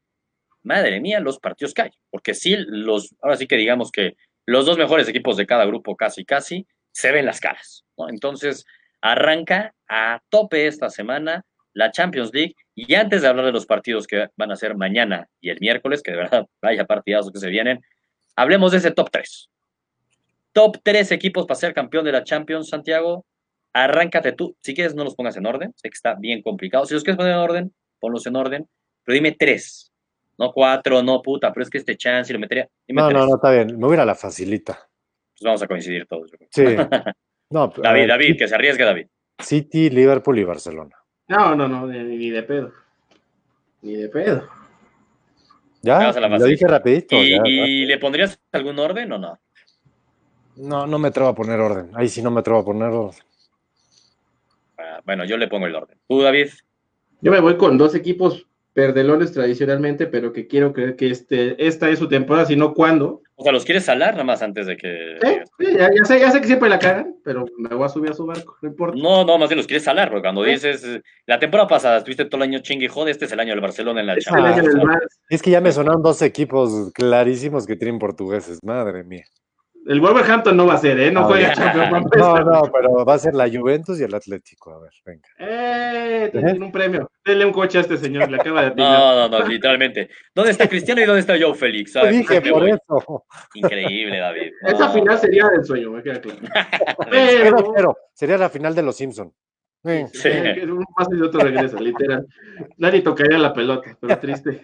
[0.62, 1.92] madre mía, los partidos caen.
[2.10, 5.96] Porque sí, los, ahora sí que digamos que los dos mejores equipos de cada grupo,
[5.96, 7.84] casi, casi, se ven las caras.
[8.08, 8.66] Entonces,
[9.00, 12.54] arranca a tope esta semana la Champions League.
[12.74, 16.02] Y antes de hablar de los partidos que van a ser mañana y el miércoles,
[16.02, 17.80] que de verdad vaya partidazos que se vienen,
[18.36, 19.48] hablemos de ese top 3.
[20.52, 23.24] Top 3 equipos para ser campeón de la Champions, Santiago.
[23.72, 24.56] Arráncate tú.
[24.60, 25.72] Si quieres, no los pongas en orden.
[25.76, 26.86] Sé que está bien complicado.
[26.86, 28.68] Si los quieres poner en orden, ponlos en orden.
[29.04, 29.92] Pero dime tres.
[30.38, 32.66] No cuatro, no puta, pero es que este chance lo metería.
[32.88, 33.20] Dime No, tres.
[33.20, 33.78] no, no, está bien.
[33.78, 34.72] Me voy a la facilita.
[34.74, 36.30] Pues vamos a coincidir todos.
[36.32, 36.48] yo creo.
[36.50, 36.64] Sí.
[37.52, 39.06] No, David, ver, David, que se arriesgue David.
[39.40, 40.94] City, Liverpool y Barcelona.
[41.26, 42.72] No, no, no, ni, ni de pedo.
[43.82, 44.48] Ni de pedo.
[45.82, 47.16] Ya, lo dije rapidito.
[47.16, 49.40] ¿Y, ya, y le pondrías algún orden o no?
[50.58, 51.90] No, no me atrevo a poner orden.
[51.94, 53.20] Ahí sí no me atrevo a poner orden.
[54.78, 55.98] Ah, Bueno, yo le pongo el orden.
[56.08, 56.50] ¿Tú, David?
[57.22, 61.90] Yo me voy con dos equipos perdelones tradicionalmente, pero que quiero creer que este, esta
[61.90, 63.20] es su temporada, si no cuándo.
[63.34, 65.16] O sea, ¿los quieres salar nada más antes de que...
[65.20, 67.88] Sí, sí, ya, ya sé, ya sé que siempre la cagan, pero me voy a
[67.88, 68.96] subir a su barco, no importa.
[69.00, 72.26] No, no, más bien los quieres salar, porque cuando dices, eh, la temporada pasada estuviste
[72.26, 74.26] todo el año chingue y jode, este es el año del Barcelona en la Es
[74.26, 74.58] el Champions.
[74.58, 75.06] año del Barça.
[75.30, 78.58] Es que ya me sonaron dos equipos clarísimos que tienen portugueses.
[78.62, 79.24] Madre mía.
[79.86, 81.10] El Wolverhampton no va a ser, ¿eh?
[81.10, 81.52] No juega.
[81.54, 81.90] Champions.
[81.92, 81.96] va
[82.38, 84.72] a No, no, pero va a ser la Juventus y el Atlético.
[84.74, 85.28] A ver, venga.
[85.38, 87.10] Eh, tiene un premio.
[87.24, 88.98] Denle un coche a este señor, le acaba de atinar.
[88.98, 90.10] No, no, no, literalmente.
[90.34, 91.92] ¿Dónde está Cristiano y dónde está Joe Félix?
[91.94, 92.16] Te ¿Sabes?
[92.18, 92.70] dije por voy.
[92.72, 93.24] eso.
[93.54, 94.52] Increíble, David.
[94.66, 96.38] Esa final sería del sueño, me queda claro.
[97.10, 97.96] Cero, Pero, cero.
[98.12, 99.32] Sería la final de los Simpsons.
[99.82, 100.28] Sí.
[100.28, 102.26] eh, un pase y otro regresa, literal.
[102.76, 104.62] Nadie tocaría la pelota, pero triste.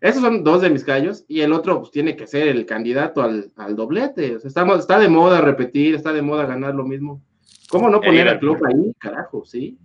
[0.00, 3.22] Esos son dos de mis gallos, y el otro pues, tiene que ser el candidato
[3.22, 4.36] al, al doblete.
[4.36, 7.22] O sea, estamos, está de moda repetir, está de moda ganar lo mismo.
[7.68, 8.58] ¿Cómo no El poner a Liverpool.
[8.58, 9.44] Klopp ahí, carajo?
[9.44, 9.78] Sí.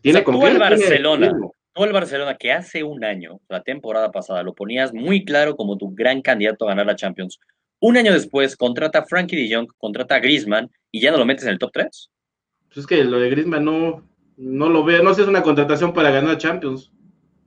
[0.00, 1.32] Tiene O sea, tú el Barcelona.
[1.72, 5.76] Tú el Barcelona, que hace un año, la temporada pasada, lo ponías muy claro como
[5.76, 7.38] tu gran candidato a ganar la Champions.
[7.78, 11.26] Un año después, contrata a Frankie de Jong, contrata a Griezmann y ya no lo
[11.26, 12.10] metes en el top 3.
[12.66, 14.04] Pues es que lo de Griezmann no,
[14.36, 16.90] no lo veo, no sé si es una contratación para ganar Champions.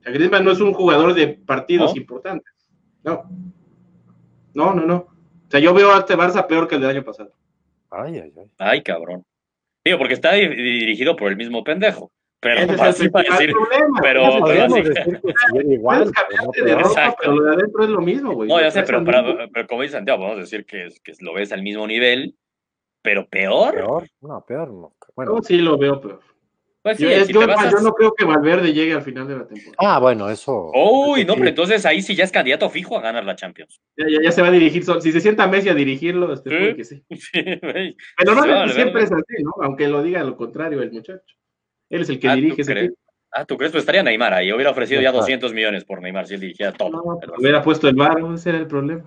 [0.04, 2.00] Sea, Griezmann no es un jugador de partidos ¿No?
[2.00, 2.52] importantes.
[3.02, 3.24] No.
[4.54, 4.96] No, no, no.
[4.96, 7.32] O sea, yo veo a este Barça peor que el del año pasado.
[7.90, 8.50] Ay, ay, ay.
[8.58, 9.24] Ay, cabrón.
[9.84, 12.10] Digo, porque está di- dirigido por el mismo pendejo.
[12.40, 13.98] Pero Ese es para, el así para decir, problema.
[14.02, 16.12] pero- el Podríamos así- decir que siguiera igual.
[16.28, 18.48] Pero no de ropa, pero lo de adentro es lo mismo, güey.
[18.50, 19.12] No, ya sé, pero, mucho.
[19.12, 22.36] pero, pero como dice Santiago, podemos decir que, es- que lo ves al mismo nivel,
[23.02, 23.74] pero peor.
[23.74, 24.08] Peor.
[24.20, 24.94] No, peor no.
[25.16, 25.36] Bueno.
[25.36, 26.20] Yo sí lo veo peor.
[26.84, 29.00] Pues sí, Yo, es- si yo- te basas- yo no creo que Valverde llegue al
[29.00, 29.74] final de la temporada.
[29.78, 30.70] Ah, bueno, eso.
[30.74, 31.38] Uy, eso no, sí.
[31.38, 33.80] pero entonces ahí sí ya es candidato fijo a ganar la Champions.
[33.96, 35.00] Ya, ya- ya se va a dirigir solo.
[35.00, 37.02] Si se sienta Messi a dirigirlo, este, puede que sí.
[37.32, 38.74] Pero normalmente Valverde.
[38.74, 39.52] siempre es así, ¿no?
[39.62, 41.34] Aunque lo diga lo contrario el muchacho.
[41.88, 42.86] Él es el que Ah, ¿tú dirige ese crees?
[42.88, 43.00] equipo.
[43.32, 43.72] Ah, ¿tú crees?
[43.72, 44.52] Pues estaría Neymar ahí.
[44.52, 45.18] Hubiera ofrecido ya Ajá.
[45.18, 46.90] 200 millones por Neymar si él dirigiera todo.
[46.90, 49.04] No, Pero- hubiera puesto el bar, ese era el problema.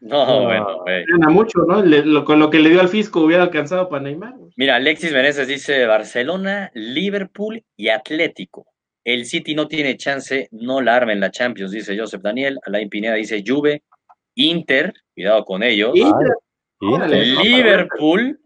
[0.00, 0.44] No, No.
[0.44, 1.04] bueno, güey.
[1.06, 1.82] Gana mucho, ¿no?
[1.84, 4.34] Le- lo- con lo que le dio al fisco hubiera alcanzado para Neymar.
[4.56, 8.66] Mira, Alexis Meneses dice Barcelona, Liverpool y Atlético.
[9.04, 12.58] El City no tiene chance, no la arma en la Champions, dice Joseph Daniel.
[12.66, 13.82] Alain Pineda dice Juve,
[14.34, 15.92] Inter, cuidado con ellos.
[16.80, 17.34] Órale.
[17.34, 18.40] no, Liverpool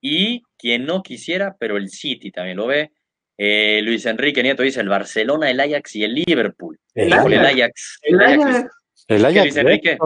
[0.00, 2.90] y quien no quisiera, pero el City también lo ve.
[3.38, 6.78] Eh, Luis Enrique Nieto dice el Barcelona, el Ajax y el Liverpool.
[6.94, 7.56] El Híjole, el Ajax.
[7.62, 7.98] Ajax.
[8.02, 8.74] El el Ajax Ajax,
[9.08, 9.98] El Ajax Luis Enrique?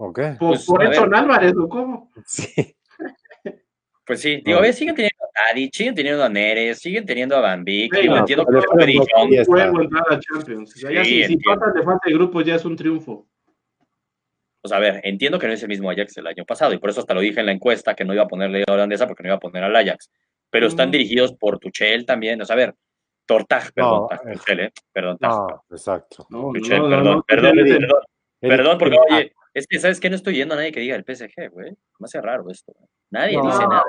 [0.00, 0.36] Jackson, ¿O qué?
[0.38, 0.84] por, pues, por.
[0.84, 2.10] Edson Álvarez, ¿o cómo?
[2.26, 2.76] Sí.
[4.06, 4.62] Pues sí, digo, No.
[4.62, 8.08] ve, siguen teniendo a Tadic, siguen teniendo a Neres, siguen teniendo a Van Beek, Sí,
[8.08, 10.74] no, entiendo que no entrar a Champions.
[10.74, 13.28] O sea, ya Sí, si, pasas de fase de grupos ya es un triunfo.
[14.62, 16.90] Pues a ver, entiendo que no es el mismo Ajax del año pasado y por
[16.90, 19.22] eso hasta lo dije en la encuesta que no iba a ponerle a holandesa porque
[19.22, 20.10] no iba a poner al Ajax.
[20.50, 20.92] Pero están Mm.
[20.92, 22.42] dirigidos por Tuchel también.
[22.42, 22.74] O sea, a ver,
[23.26, 24.72] Tortag, perdón, No, eh, Tuchel, ¿eh?
[24.92, 25.16] Perdón.
[25.20, 26.26] No, exacto.
[26.30, 28.00] No, Tuchel, no, no, perdón, no, perdón, perdón,
[28.40, 31.04] perdón, porque oye, es que sabes que no estoy yendo a nadie que diga el
[31.04, 31.70] PSG, güey.
[31.98, 32.72] Me hace raro esto.
[32.76, 32.88] güey.
[33.10, 33.82] Nadie No, dice nada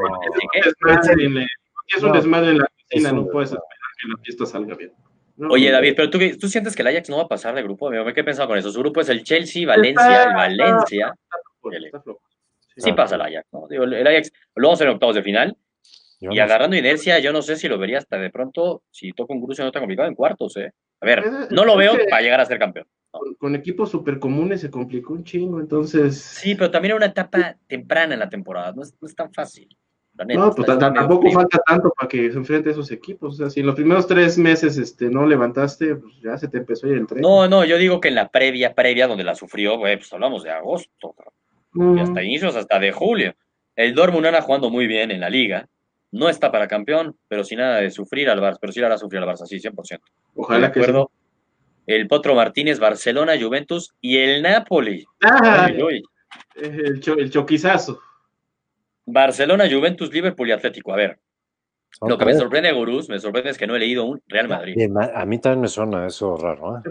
[0.55, 1.47] Es un desmadre en la-
[1.89, 3.67] es un No, desmadre en la cocina, no puedes esperar
[4.01, 4.91] que la fiesta salga bien.
[5.37, 7.55] No, Oye, David, pero tú, qué- tú sientes que el Ajax no va a pasar
[7.55, 7.89] de grupo.
[7.89, 8.71] Me quedé pensando con eso.
[8.71, 11.15] Su grupo es el Chelsea, Valencia, el Valencia.
[11.63, 12.01] está.
[12.77, 12.91] Sí.
[12.93, 13.67] Pasa el Ajax, ¿no?
[13.67, 15.57] Digo, el Ajax lo vamos a ver en octavos de final.
[16.19, 16.41] Yo Y no sé.
[16.41, 19.63] agarrando inercia, yo no sé si lo vería hasta de pronto, si toca un cruce
[19.63, 20.71] no tan complicado en cuartos, ¿eh?
[21.01, 22.85] A ver, Es- no lo veo para llegar a ser campeón.
[23.11, 26.17] Con, con equipos súper comunes se complicó un chingo, entonces.
[26.17, 29.31] Sí, pero también era una etapa temprana en la temporada, no es, no es tan
[29.33, 29.67] fácil.
[30.17, 33.33] neta, No, pues medio tampoco falta tanto para que se enfrente a esos equipos.
[33.33, 36.59] O sea, si en los primeros tres meses este, no levantaste, pues ya se te
[36.59, 37.21] empezó a ir el tren.
[37.21, 40.43] No, no, yo digo que en la previa, previa, donde la sufrió, güey, pues hablamos
[40.43, 41.13] de agosto,
[41.73, 43.35] Mm, y hasta inicios, hasta de julio.
[43.75, 45.67] El Dortmund anda jugando muy bien en la liga,
[46.11, 49.21] no está para campeón, pero sin nada de sufrir al Barça, pero sí hará sufrir
[49.21, 49.99] al Barça, sí, 100%.
[50.35, 50.91] Ojalá que sí.
[51.87, 55.05] El Potro Martínez, Barcelona, Juventus y el Napoli.
[55.23, 55.67] Ah,
[56.55, 57.99] el, cho- el choquizazo.
[59.05, 60.93] Barcelona, Juventus, Liverpool y Atlético.
[60.93, 61.19] A ver,
[62.07, 64.73] lo que me sorprende, Gurús, me sorprende es que no he leído un Real Madrid.
[64.77, 66.77] Bien, a mí también me suena eso raro.
[66.77, 66.81] ¿eh?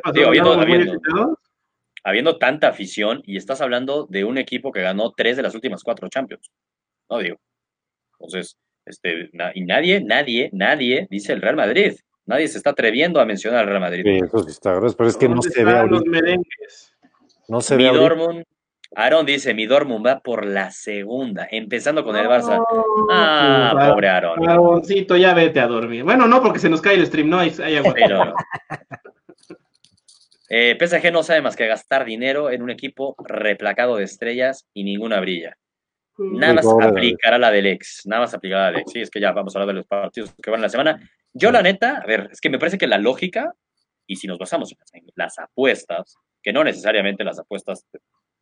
[2.02, 5.82] Habiendo tanta afición y estás hablando de un equipo que ganó tres de las últimas
[5.82, 6.50] cuatro Champions.
[7.08, 7.36] No digo.
[8.18, 11.94] Entonces, este, na- y nadie, nadie, nadie dice el Real Madrid.
[12.26, 14.02] Nadie se está atreviendo a mencionar al Real Madrid.
[14.04, 16.10] Sí, eso sí está grueso, pero es que no ¿Dónde se ve están los ahorita.
[16.10, 16.94] merengues?
[17.48, 18.08] No se Mi ve ahorita.
[18.14, 18.44] Dortmund,
[18.94, 22.56] Aaron dice, mi Dortmund va por la segunda, empezando con el Barça.
[22.58, 22.66] No,
[23.10, 24.48] Ah, pues, pobre Aaron.
[24.48, 26.02] Aaroncito, ya vete a dormir.
[26.04, 27.94] Bueno, no, porque se nos cae el stream, no hay, hay agua.
[27.94, 28.34] Pero,
[30.48, 34.84] eh, PSG no sabe más que gastar dinero en un equipo replacado de estrellas y
[34.84, 35.56] ninguna brilla.
[36.20, 38.02] Nada más aplicará la del ex.
[38.06, 38.92] Nada más aplicará la del ex.
[38.92, 41.10] Sí, es que ya vamos a hablar de los partidos que van en la semana.
[41.32, 43.54] Yo, la neta, a ver, es que me parece que la lógica,
[44.06, 47.86] y si nos basamos en las, en las apuestas, que no necesariamente las apuestas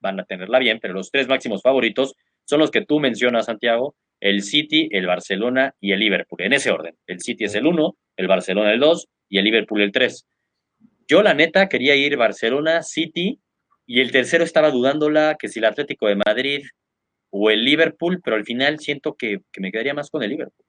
[0.00, 2.14] van a tenerla bien, pero los tres máximos favoritos
[2.44, 6.70] son los que tú mencionas, Santiago, el City, el Barcelona y el Liverpool, en ese
[6.70, 6.96] orden.
[7.06, 10.26] El City es el 1, el Barcelona el 2 y el Liverpool el 3.
[11.06, 13.40] Yo, la neta, quería ir Barcelona, City,
[13.86, 16.62] y el tercero estaba dudándola que si el Atlético de Madrid,
[17.30, 20.64] o el Liverpool, pero al final siento que, que me quedaría más con el Liverpool.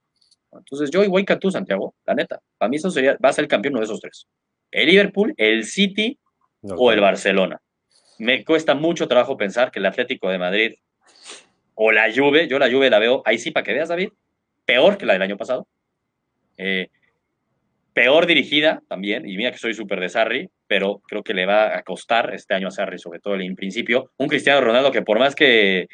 [0.52, 2.40] Entonces yo igual que tú, Santiago, la neta.
[2.58, 4.28] Para mí eso sería, va a ser el campeón uno de esos tres.
[4.72, 6.18] El Liverpool, el City
[6.62, 7.62] o el Barcelona.
[8.18, 10.74] Me cuesta mucho trabajo pensar que el Atlético de Madrid
[11.76, 14.10] o la Juve, yo la Juve la veo, ahí sí para que veas, David,
[14.66, 15.68] peor que la del año pasado.
[16.58, 16.90] Eh,
[17.94, 21.78] peor dirigida también, y mira que soy súper de Sarri, pero creo que le va
[21.78, 25.20] a costar este año a Sarri, sobre todo en principio, un Cristiano Ronaldo que por
[25.20, 25.88] más que,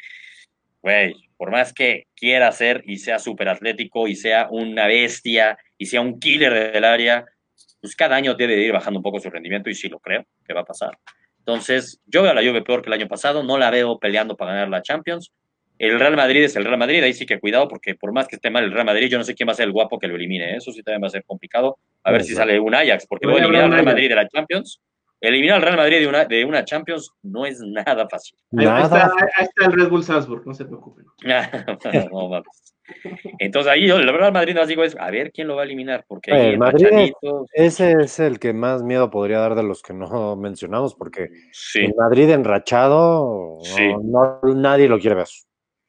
[0.86, 5.86] güey, por más que quiera ser y sea súper atlético y sea una bestia y
[5.86, 7.26] sea un killer del área,
[7.80, 10.24] pues cada año debe de ir bajando un poco su rendimiento y sí lo creo
[10.46, 10.96] que va a pasar.
[11.40, 14.36] Entonces, yo veo a la Juve peor que el año pasado, no la veo peleando
[14.36, 15.32] para ganar la Champions.
[15.76, 18.36] El Real Madrid es el Real Madrid, ahí sí que cuidado, porque por más que
[18.36, 20.06] esté mal el Real Madrid, yo no sé quién va a ser el guapo que
[20.06, 20.52] lo elimine.
[20.52, 20.56] ¿eh?
[20.58, 21.78] Eso sí también va a ser complicado.
[22.04, 24.80] A ver si sale un Ajax, porque luego eliminar al Real Madrid de la Champions
[25.20, 28.38] eliminar al Real Madrid de una, de una Champions no es nada fácil.
[28.56, 29.10] Ahí, está,
[29.64, 31.06] el Red Bull Salzburg, no se preocupen.
[33.38, 36.04] Entonces ahí el Real Madrid no digo es, a ver quién lo va a eliminar,
[36.06, 37.10] porque el Madrid
[37.52, 41.30] ese es el que más miedo podría dar de los que no mencionamos, porque
[41.74, 43.58] el Madrid enrachado,
[44.04, 45.26] no, nadie lo quiere ver.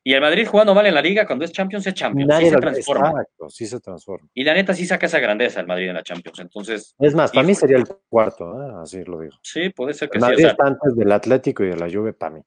[0.08, 2.34] Y el Madrid jugando mal en la liga, cuando es Champions, es Champions.
[2.38, 3.10] sí se transforma.
[3.10, 4.30] Exacto, sí se transforma.
[4.34, 6.39] Y la neta sí saca esa grandeza el Madrid en la Champions.
[6.39, 6.95] Entonces.
[6.97, 8.72] Es más, para mí sería el cuarto, ¿eh?
[8.82, 9.36] así lo digo.
[9.41, 12.36] Sí, puede ser que el Madrid está antes del Atlético y de la Juve para
[12.36, 12.41] mí.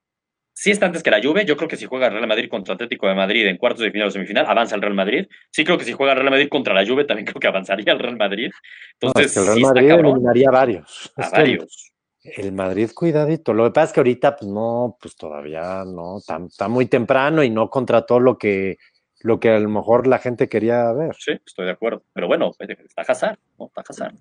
[0.54, 1.44] Sí está antes que la Juve.
[1.44, 4.08] Yo creo que si juega Real Madrid contra Atlético de Madrid en cuartos de final
[4.08, 5.26] o semifinal, avanza el Real Madrid.
[5.50, 7.98] Sí creo que si juega Real Madrid contra la Juve, también creo que avanzaría el
[7.98, 8.50] Real Madrid.
[8.98, 11.12] Entonces, el Real Madrid eliminaría varios.
[11.14, 11.89] A varios.
[12.36, 13.52] El Madrid, cuidadito.
[13.54, 17.50] Lo que pasa es que ahorita, pues no, pues todavía no, está, muy temprano y
[17.50, 18.78] no contrató lo que,
[19.20, 21.14] lo que a lo mejor la gente quería ver.
[21.18, 22.02] Sí, estoy de acuerdo.
[22.12, 23.66] Pero bueno, está Hazard, ¿no?
[23.66, 24.14] Está Hazard.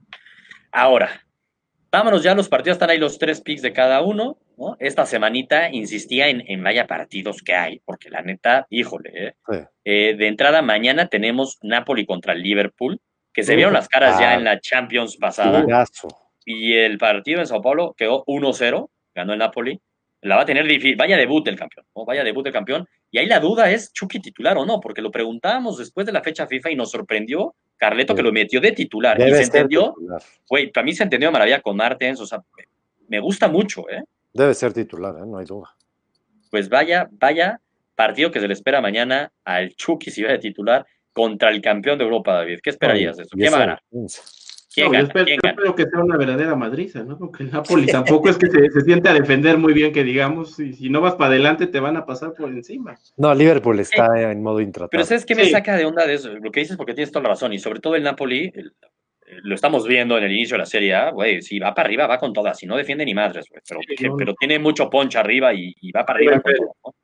[0.72, 1.10] Ahora,
[1.91, 4.76] vámonos ya, los partidos están ahí los tres picks de cada uno, ¿no?
[4.80, 9.66] Esta semanita insistía en, en vaya partidos que hay, porque la neta, híjole, ¿eh?
[9.86, 12.99] Eh, de entrada mañana tenemos Napoli contra Liverpool,
[13.34, 15.66] que se vieron las caras ya en la Champions pasada.
[16.52, 19.80] Y el partido en Sao Paulo quedó 1-0, ganó el Napoli.
[20.22, 20.95] La va a tener difícil.
[20.95, 22.88] Vaya debut del campeón, Vaya debut del campeón.
[23.12, 26.24] Y ahí la duda es Chucky titular o no, porque lo preguntábamos después de la
[26.24, 29.22] fecha FIFA y nos sorprendió Carleto que lo metió de titular.
[29.22, 29.93] y se entendió,
[30.50, 32.43] güey, para mí se entendió maravilla con Martens, o sea,
[33.08, 34.04] me gusta mucho, ¿eh?
[34.34, 35.28] Debe ser titular, ¿eh?
[35.28, 35.76] No hay duda.
[36.50, 37.62] Pues vaya, vaya
[37.93, 40.84] partido que se le espera mañana al Chucky si va de titular
[41.14, 42.60] contra el campeón de Europa, David.
[42.64, 43.36] ¿Qué esperarías de eso?
[43.38, 43.82] ¿Quién va a ganar?
[44.80, 47.18] Yo, espero, que sea una verdadera madriza, ¿no?
[47.18, 50.74] Porque el Napoli tampoco es que se, siente a defender muy bien, que digamos, y
[50.74, 52.98] si no vas para adelante te van a pasar por encima.
[53.18, 54.90] No, Liverpool está en modo intratable.
[54.92, 56.30] Pero ¿sabes qué me saca de onda de eso?
[56.30, 58.52] Lo que dices porque tienes toda la razón, y sobre todo el Napoli,
[59.44, 62.08] lo estamos viendo en el inicio de la Serie A, güey, si va para arriba
[62.08, 65.54] va con todas, si no defiende ni madres, güey, pero, pero tiene mucho poncho arriba
[65.54, 66.96] y, va para arriba con todo,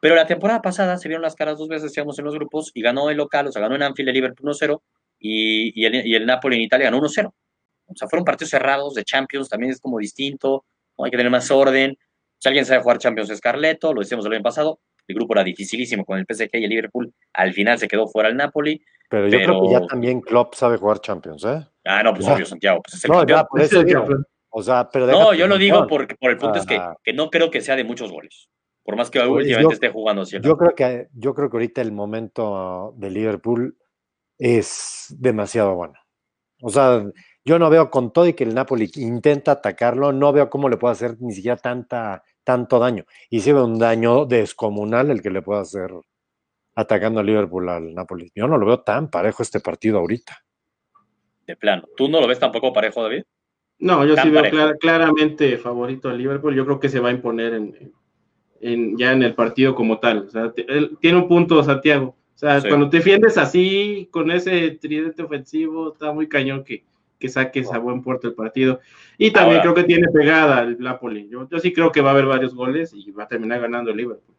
[0.00, 2.82] Pero la temporada pasada se vieron las caras dos veces, decíamos, en los grupos, y
[2.82, 4.80] ganó el local, o sea, ganó en Anfield el Liverpool 1-0,
[5.20, 7.26] y, el, y el Napoli en Italia ganó 1-0.
[7.26, 10.64] O sea, fueron partidos cerrados de Champions, también es como distinto,
[10.96, 11.04] ¿no?
[11.04, 11.96] hay que tener más orden.
[12.38, 15.44] Si alguien sabe jugar Champions es Carleto, lo decíamos el año pasado, el grupo era
[15.44, 18.82] dificilísimo con el PSG y el Liverpool, al final se quedó fuera el Napoli.
[19.08, 21.66] Pero yo creo que ya también Klopp sabe jugar Champions, ¿eh?
[21.84, 23.82] Ah, no, pues obvio, Santiago, pues es el no, Ya, por eso
[24.52, 27.30] o sea, pero no, yo lo digo porque por el punto es que, que, no
[27.30, 28.48] creo que sea de muchos goles.
[28.82, 30.48] Por más que últimamente esté jugando ¿cierto?
[30.48, 33.76] Yo creo que yo creo que ahorita el momento de Liverpool
[34.40, 35.94] es demasiado bueno.
[36.62, 37.04] O sea,
[37.44, 40.78] yo no veo con todo y que el Napoli intenta atacarlo, no veo cómo le
[40.78, 43.04] puede hacer ni siquiera tanta, tanto daño.
[43.28, 45.90] Y si ve un daño descomunal el que le puede hacer
[46.74, 48.30] atacando a Liverpool al Napoli.
[48.34, 50.38] Yo no lo veo tan parejo este partido ahorita.
[51.46, 51.84] De plano.
[51.96, 53.24] ¿Tú no lo ves tampoco parejo, David?
[53.78, 56.54] No, yo sí veo claramente favorito al Liverpool.
[56.54, 60.26] Yo creo que se va a imponer en, ya en el partido como tal.
[60.26, 60.52] O sea,
[61.00, 66.10] tiene un punto Santiago o sea, cuando te defiendes así, con ese tridente ofensivo, está
[66.10, 66.84] muy cañón que,
[67.18, 68.80] que saques a buen puerto el partido.
[69.18, 71.28] Y también creo que tiene pegada el Napoli.
[71.28, 73.90] Yo, yo sí creo que va a haber varios goles y va a terminar ganando
[73.90, 74.34] el Liverpool.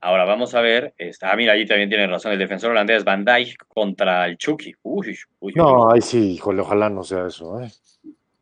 [0.00, 3.24] Ahora vamos a ver, está, ah, mira, allí también tiene razón el defensor holandés Van
[3.24, 4.74] Dijk contra el Chucky.
[4.82, 7.70] Uy, uy, no, ahí sí, híjole, ojalá no sea eso, ¿eh?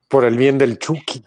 [0.09, 1.22] Por el bien del Chucky.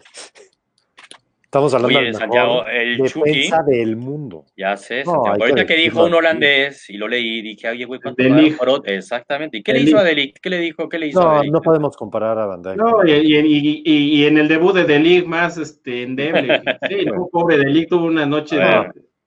[1.50, 4.46] Estamos hablando de Santiago, el defensa Chucky, del mundo.
[4.56, 5.36] Ya sé, Santiago.
[5.40, 8.22] Ahorita que dijo un holandés y lo leí, dije, oye, güey, ¿cuánto
[8.56, 9.58] por Exactamente.
[9.58, 10.38] ¿Y qué le hizo a Delic?
[10.40, 10.88] ¿Qué le dijo?
[10.88, 12.76] ¿Qué le hizo no, a No podemos comparar a Van Dijk.
[12.76, 16.62] No, y, y, y, en el debut de Delic más este, endeble.
[16.88, 18.56] sí, no, pobre Delic tuvo una noche.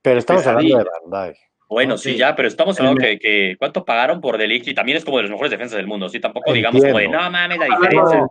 [0.01, 1.37] pero estamos hablando de Van Dijk.
[1.67, 5.03] Bueno, sí, ya, pero estamos hablando que, que, cuánto pagaron por Delic y también es
[5.03, 7.65] como de los mejores defensas del mundo, sí, tampoco digamos como de, no mames, la
[7.65, 8.27] diferencia.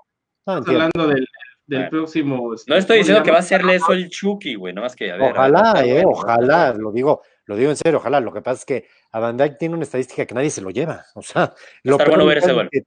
[0.46, 1.26] Estamos hablando del
[1.66, 2.54] del próximo.
[2.66, 5.16] No estoy diciendo que va a serle eso el Chucky, güey, no más que a
[5.16, 5.32] ver.
[5.32, 7.22] Ojalá, eh, ojalá, lo digo.
[7.46, 8.20] lo digo en serio, ojalá.
[8.20, 11.04] Lo que pasa es que a Van tiene una estadística que nadie se lo lleva.
[11.14, 11.52] O sea,
[11.82, 12.82] lo estar bueno ver ese que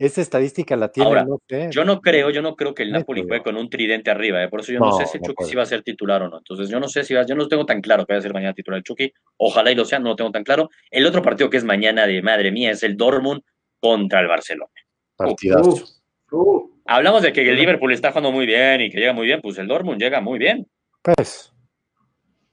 [0.00, 1.68] esa estadística la tiene, Ahora, no sé.
[1.70, 4.48] Yo no creo, yo no creo que el Napoli juegue con un tridente arriba, ¿eh?
[4.48, 6.28] por eso yo no, No, sé si no Chucky sí va a ser titular o
[6.30, 6.38] no.
[6.38, 8.32] Entonces yo no sé si va, yo no tengo tan claro que va a ser
[8.32, 9.12] mañana titular el Chucky.
[9.36, 10.70] Ojalá y lo sea, no lo tengo tan claro.
[10.90, 13.42] El otro partido que es mañana de madre mía es el Dortmund
[13.78, 14.72] contra el Barcelona.
[15.16, 15.84] Partidazo.
[16.30, 19.24] Uh, uh, Hablamos de que el Liverpool está jugando muy bien y que llega muy
[19.26, 20.66] bien, pues el Dortmund llega muy bien.
[21.02, 21.52] Pues,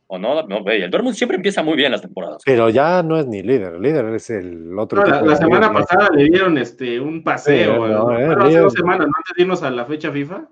[0.05, 0.43] ¿O no?
[0.43, 2.43] No, el Dortmund siempre empieza muy bien las temporadas.
[2.45, 3.73] pero ya no es ni líder.
[3.73, 5.03] El líder es el otro.
[5.03, 7.73] no, la, semana pasada le dieron este un paseo.
[7.73, 9.13] Sí, no, eh, bueno, hace dos semanas, ¿no?
[9.17, 10.47] antes de irnos a la fecha FIFA.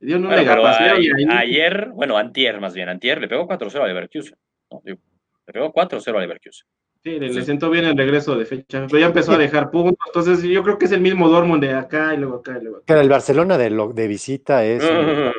[0.00, 3.20] Le dieron un Bueno, pero megapaseo a- y ahí- ayer, bueno, antier más bien, antier
[3.20, 4.38] le pegó 4-0 a Leverkusen.
[4.70, 4.80] ¿no?
[4.82, 4.98] Digo,
[5.46, 6.66] le pegó 4-0 a Leverkusen.
[7.08, 7.34] Sí, le, Sí.
[7.38, 10.62] le sentó bien el regreso de fecha, pero ya empezó a dejar puntos, entonces yo
[10.62, 12.84] creo que es el mismo Dortmund de acá y luego acá y luego acá.
[12.86, 14.82] Pero el Barcelona de, lo- de visita es.
[14.84, 15.32] ¿eh?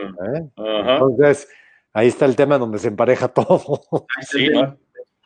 [0.58, 1.48] Entonces,
[1.94, 3.82] ahí está el tema donde se empareja todo.
[4.22, 4.78] Sí, ¿no?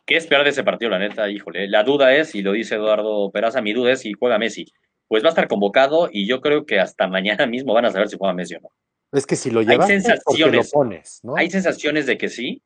[0.06, 1.30] ¿Qué esperar de ese partido, la neta?
[1.30, 4.66] Híjole, la duda es, y lo dice Eduardo Peraza, mi duda es si juega Messi.
[5.08, 8.08] Pues va a estar convocado y yo creo que hasta mañana mismo van a saber
[8.08, 8.68] si juega Messi o no.
[9.12, 10.70] Es que si lo llevas, es porque lo sensaciones.
[10.72, 11.36] pones, ¿no?
[11.36, 12.60] Hay sensaciones de que sí,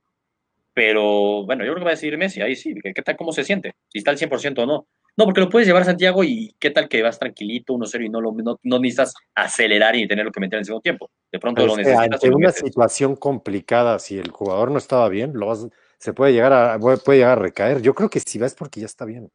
[0.78, 3.42] pero bueno, yo creo que va a decir Messi, ahí sí, ¿qué, tal, cómo se
[3.42, 3.74] siente?
[3.88, 4.86] Si está al 100% o no.
[5.16, 8.08] No, porque lo puedes llevar a Santiago y qué tal que vas tranquilito, 1-0 y
[8.08, 11.10] no, lo, no, no necesitas acelerar y tenerlo que meter en el segundo tiempo.
[11.32, 12.12] De pronto Pero lo necesitas.
[12.12, 15.66] ante una situación complicada, si el jugador no estaba bien, lo vas,
[15.98, 17.82] se puede llegar a puede llegar a recaer.
[17.82, 19.32] Yo creo que si va es porque ya está bien.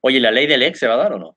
[0.00, 1.36] Oye, ¿la ley del ex se va a dar o no?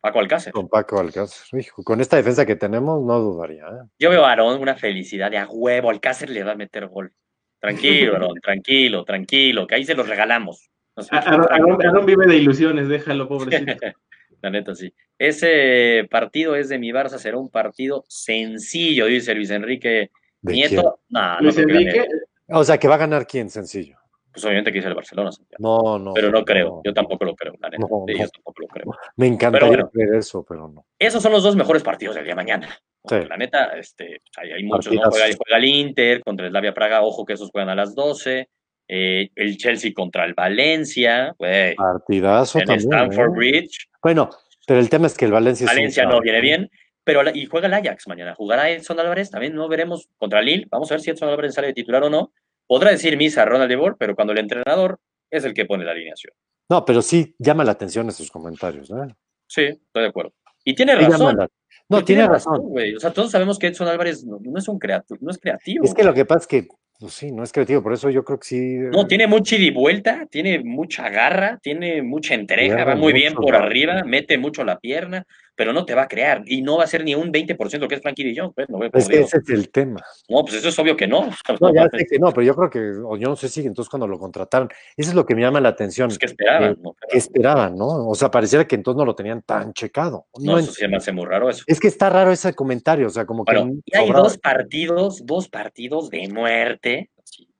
[0.00, 0.54] Paco Alcácer.
[0.54, 1.60] Con Paco Alcácer.
[1.60, 3.64] Hijo, con esta defensa que tenemos, no dudaría.
[3.64, 3.88] ¿eh?
[3.98, 5.90] Yo veo a Aarón una felicidad de a huevo.
[5.90, 7.12] Alcácer le va a meter gol.
[7.60, 10.70] Tranquilo, Aarón, tranquilo, tranquilo, que ahí se los regalamos.
[10.96, 13.72] No sé, A- Aaron, Aaron- Aaron vive de ilusiones, déjalo, pobrecito.
[14.40, 14.92] La neta, sí.
[15.18, 21.00] Ese partido es de mi Barça, será un partido sencillo, dice Luis Enrique ¿De Nieto.
[21.08, 21.58] No, no Luis.
[21.58, 22.06] Enrique?
[22.46, 23.97] O sea, que va a ganar quién, sencillo.
[24.32, 25.58] Pues obviamente que dice el Barcelona, Santiago.
[25.60, 26.14] No, no.
[26.14, 27.86] pero no creo, yo tampoco lo creo, la neta.
[27.88, 28.12] No, no.
[28.12, 28.84] Yo tampoco lo creo.
[29.16, 29.90] Me encantaría bueno.
[29.90, 30.84] creer eso, pero no.
[30.98, 32.68] Esos son los dos mejores partidos del día de mañana.
[33.08, 33.16] Sí.
[33.28, 35.02] La neta, este, hay, hay muchos, ¿no?
[35.10, 38.48] Juega, juega el Inter contra el Slavia Praga, ojo que esos juegan a las 12.
[38.90, 42.88] eh, el Chelsea contra el Valencia, güey, Partidazo en también.
[42.88, 43.36] Stamford ¿eh?
[43.36, 43.88] Bridge.
[44.02, 44.30] Bueno,
[44.66, 46.70] pero el tema es que el Valencia Valencia no viene bien,
[47.04, 48.34] pero la- y juega el Ajax mañana.
[48.34, 50.66] Jugará Edson Álvarez, también no veremos contra Lille.
[50.70, 52.32] Vamos a ver si Edson Álvarez sale de titular o no.
[52.68, 55.00] Podrá decir misa a Ronald de Boer, pero cuando el entrenador
[55.30, 56.32] es el que pone la alineación.
[56.70, 59.14] No, pero sí llama la atención esos comentarios, ¿eh?
[59.48, 60.32] Sí, estoy de acuerdo.
[60.64, 61.36] Y tiene Sí razón.
[61.36, 62.60] la- No, pero tiene razón.
[62.96, 65.84] O sea, todos sabemos que Edson Álvarez no, no es un creativo, no es creativo.
[65.84, 66.68] Es que lo que pasa es que,
[67.00, 68.76] pues sí, no es creativo, por eso yo creo que sí.
[68.92, 73.32] No, tiene mucha ida y vuelta, tiene mucha garra, tiene mucha entrega, va muy bien
[73.34, 75.24] por arriba, mete mucho la pierna,
[75.58, 77.88] pero no te va a crear y no va a ser ni un 20% lo
[77.88, 78.52] que es Frankie de Jong.
[78.54, 79.34] Pues, no, güey, por Es que Dios.
[79.34, 80.00] ese es el tema.
[80.28, 81.28] No, pues eso es obvio que no.
[81.60, 83.90] No, ya sé que no, pero yo creo que, o yo no sé si entonces
[83.90, 86.10] cuando lo contrataron, eso es lo que me llama la atención.
[86.10, 86.94] Pues que esperaban, Eh, ¿no?
[87.10, 88.06] ¿Qué esperaban, no?
[88.08, 90.26] O sea, pareciera que entonces no lo tenían tan checado.
[90.38, 91.64] No, No eso sí me hace muy raro eso.
[91.66, 93.56] Es que está raro ese comentario, o sea, como que.
[93.84, 94.22] Y hay sobrado.
[94.22, 97.10] dos partidos, dos partidos de muerte,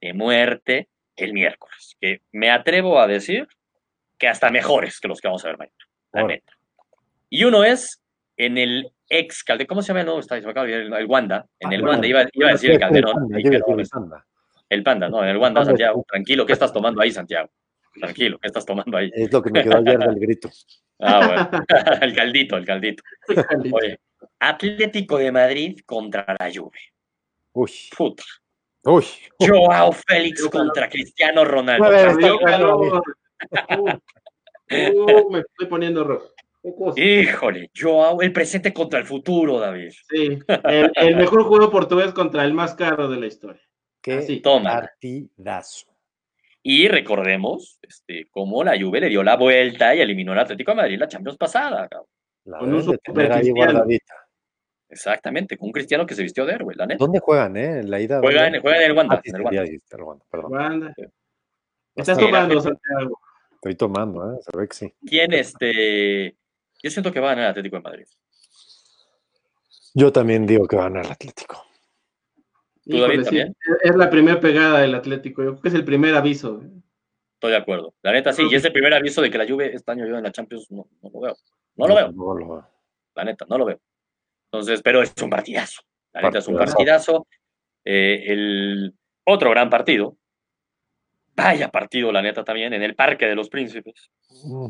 [0.01, 3.49] de muerte el miércoles, que me atrevo a decir
[4.19, 5.75] que hasta mejores que los que vamos a ver mañana,
[6.13, 6.53] la neta.
[7.31, 8.01] Y uno es
[8.37, 10.43] en el ex Calde, ¿cómo se llama el nuevo estadio?
[10.43, 11.93] Se me acaba de olvidar, el, el Wanda, en Ah, el bueno.
[11.93, 14.27] Wanda, iba, iba a decir el Calderón, Panda, el Panda.
[14.69, 15.65] el Panda, no, en el Wanda.
[15.65, 17.49] Santiago, tranquilo, ¿qué estás tomando ahí, Santiago?
[17.95, 19.11] Tranquilo, ¿qué estás tomando ahí?
[19.15, 20.49] Es lo que me quedó ayer del grito.
[21.01, 21.65] Ah, bueno,
[22.03, 23.05] el caldito, el caldito.
[23.71, 24.01] Oye,
[24.41, 26.77] Atlético de Madrid contra la Juve.
[27.53, 28.25] Uy, Puta.
[28.83, 29.05] uy.
[29.39, 32.39] Joao Félix contra Cristiano Ronaldo.
[32.45, 33.03] Calor.
[34.71, 36.31] Uh, uh, me estoy poniendo rojo.
[36.97, 39.91] Híjole, Joao, el presente contra el futuro, David.
[40.09, 43.63] Sí, el, el mejor juego portugués contra el más caro de la historia.
[44.01, 44.41] Qué Así.
[44.41, 44.71] Toma.
[44.73, 45.87] partidazo.
[46.63, 50.77] Y recordemos este, cómo la Juve le dio la vuelta y eliminó al Atlético de
[50.77, 51.89] Madrid la Champions pasada.
[51.89, 52.09] cabrón.
[52.45, 52.99] La Con un
[53.55, 54.15] guardadita.
[54.91, 57.05] Exactamente, con un cristiano que se vistió de héroe, la neta.
[57.05, 57.81] ¿Dónde juegan, eh?
[57.81, 58.21] En la ida.
[58.21, 58.57] Juega ¿dónde?
[58.59, 59.17] en, juega en el Wanda.
[59.17, 59.63] Ah, en el Wanda.
[59.63, 60.53] ahí está el Wanda, perdón.
[60.53, 60.95] Wanda.
[61.95, 63.21] Estás tomando, Santiago.
[63.53, 64.39] Estoy tomando, ¿eh?
[64.41, 64.95] Se ve que sí.
[65.05, 66.37] ¿Quién este?
[66.83, 68.07] Yo siento que va a ganar el Atlético de Madrid.
[69.95, 71.65] Yo también digo que va a ganar el Atlético.
[72.85, 73.57] ¿Tú, David, sí, también?
[73.83, 75.43] Es la primera pegada del Atlético.
[75.43, 76.63] Yo creo que es el primer aviso.
[77.35, 77.95] Estoy de acuerdo.
[78.03, 80.17] La neta sí, y es el primer aviso de que la Juve este año yo
[80.17, 81.37] en la Champions no, no lo veo.
[81.77, 82.05] No lo veo.
[82.07, 82.69] tampoco lo veo.
[83.15, 83.81] la neta, no lo veo.
[84.51, 85.83] Entonces, pero es un partidazo.
[86.13, 86.77] La neta es un Partidazo.
[86.77, 87.27] partidazo.
[87.85, 90.17] Eh, el otro gran partido,
[91.37, 94.11] vaya partido, la neta también, en el Parque de los Príncipes.
[94.45, 94.69] Mm,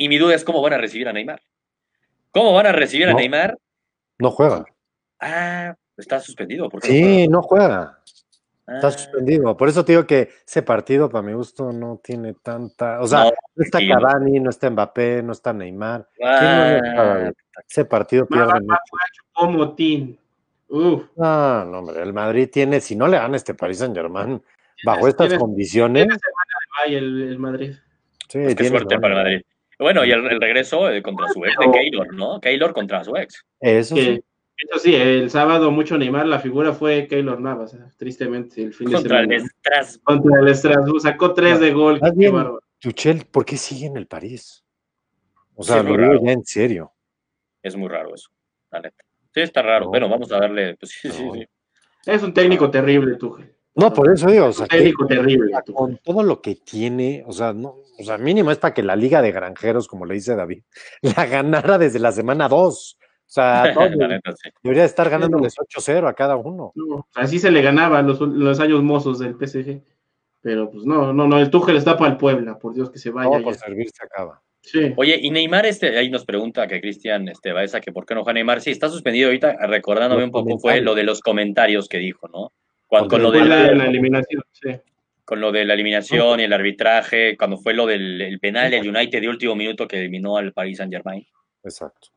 [0.00, 1.42] Y mi duda es cómo van a recibir a Neymar.
[2.30, 3.18] ¿Cómo van a recibir a No.
[3.18, 3.58] Neymar?
[4.20, 4.64] No juega.
[5.18, 6.68] Ah, está suspendido.
[6.70, 7.98] ¿por qué no Sí, no juega.
[8.68, 9.56] Está Ah, suspendido.
[9.56, 13.00] Por eso te digo que ese partido, para mi gusto, no tiene tanta.
[13.00, 13.24] O sea, No,
[13.56, 14.00] no, está tranquilo.
[14.00, 16.08] Cavani, no está Mbappé, no está Neymar.
[16.14, 17.32] ¿Quién no está, ah, David?
[17.68, 18.76] ese partido pierde mucho.
[20.68, 21.04] Uf.
[21.16, 22.02] No, no, hombre.
[22.02, 24.40] El Madrid tiene, si no le gana este Paris Saint Germain,
[24.84, 26.04] bajo estas condiciones.
[26.06, 27.72] Tiene semana de el, el Madrid.
[28.28, 29.00] Sí, pues qué tiene suerte semana.
[29.00, 29.46] para el Madrid.
[29.78, 32.40] Bueno, y el, el regreso eh, contra su ex de Keylor, ¿no?
[32.40, 33.44] Keylor contra su ex.
[33.60, 34.22] Eso Que, sí.
[34.56, 38.88] eso sí, el sábado mucho Neymar, la figura fue Keylor Navas, eh, tristemente, el fin
[38.88, 39.40] de Contra el.
[39.48, 40.02] Strasbourg.
[40.04, 42.00] Contra el Estrasburgo, sacó tres de gol.
[42.00, 42.60] Más qué bien, bárbaro.
[42.80, 44.64] Tuchel, ¿por qué sigue en el París?
[45.54, 46.24] O Sí, sea, es muy lo digo raro.
[46.24, 46.92] ya en serio.
[47.62, 48.30] Es muy raro eso,
[48.70, 49.04] la neta.
[49.34, 49.84] Sí, está raro.
[49.86, 49.90] No.
[49.90, 50.76] Bueno, vamos a darle.
[50.76, 51.46] Pues sí, sí, sí.
[52.06, 53.52] Es un técnico terrible, Tuchel.
[53.78, 55.52] No, por eso digo, o sea, que- terrible.
[55.72, 58.96] Con todo lo que tiene, o sea, no, o sea, mínimo es para que la
[58.96, 60.62] Liga de Granjeros, como le dice David,
[61.16, 62.98] la ganara desde la semana 2.
[63.00, 64.50] O sea, todo- la neta, sí.
[64.62, 66.72] debería estar ganándoles 8-0 a cada uno.
[66.74, 69.80] No, así se le ganaba los, los años mozos del PSG.
[70.40, 73.10] Pero pues no, no, no, el Tuchel está para el Puebla, por Dios que se
[73.10, 73.30] vaya.
[73.30, 73.58] Todo por ya.
[73.60, 74.42] servir se acaba.
[74.60, 74.92] Sí.
[74.96, 78.22] Oye, y Neymar, este, ahí nos pregunta que Cristian este, Baeza que por qué no
[78.22, 78.60] juega Neymar.
[78.60, 82.28] Sí, está suspendido ahorita, recordándome Los un poco, fue lo de los comentarios que dijo,
[82.28, 82.52] ¿no?
[82.88, 84.70] Cuando, Con lo de la, la, la eliminación, sí.
[85.24, 88.88] con lo de la eliminación y el arbitraje, cuando fue lo del el penal del
[88.88, 91.24] United de último minuto que eliminó al Paris Saint Germain.
[91.62, 92.08] Exacto.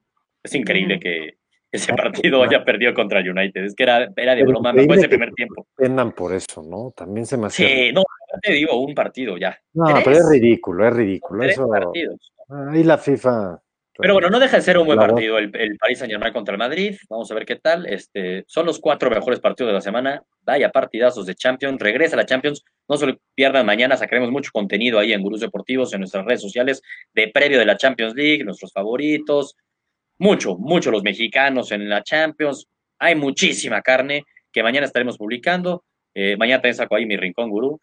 [0.41, 1.35] Es increíble que
[1.71, 2.45] ese Ah, partido ah.
[2.47, 3.65] haya perdido contra el United.
[3.65, 5.67] Es que era, era de Pero broma, me fue ese primer tiempo.
[5.77, 6.91] Tendan por eso, ¿no?
[6.95, 7.67] También se me hace.
[7.67, 8.03] Sí, no,
[8.41, 9.57] te digo, un partido ya.
[9.73, 10.01] no, ¿Tres?
[10.05, 11.41] pero es ridículo, es ridículo.
[11.43, 11.67] Tres Eso.
[11.69, 12.31] partidos.
[12.49, 13.61] Ahí la FIFA.
[13.97, 16.53] Pero bueno, no deja de ser un buen partido el, el Paris Saint Germain contra
[16.53, 16.95] el Madrid.
[17.09, 17.85] Vamos a ver qué tal.
[17.85, 20.23] Este, son los cuatro mejores partidos de la semana.
[20.43, 21.79] Vaya partidazos de Champions.
[21.79, 22.63] Regresa la Champions.
[22.87, 23.97] No se lo pierdan mañana.
[23.97, 26.81] Sacaremos mucho contenido ahí en Gurús Deportivos, en nuestras redes sociales,
[27.13, 29.57] de previo de la Champions League, nuestros favoritos.
[30.17, 32.67] Mucho, mucho los mexicanos en la Champions.
[32.97, 35.83] Hay muchísima carne que mañana estaremos publicando.
[36.13, 37.79] Eh, mañana también saco ahí mi rincón gurú.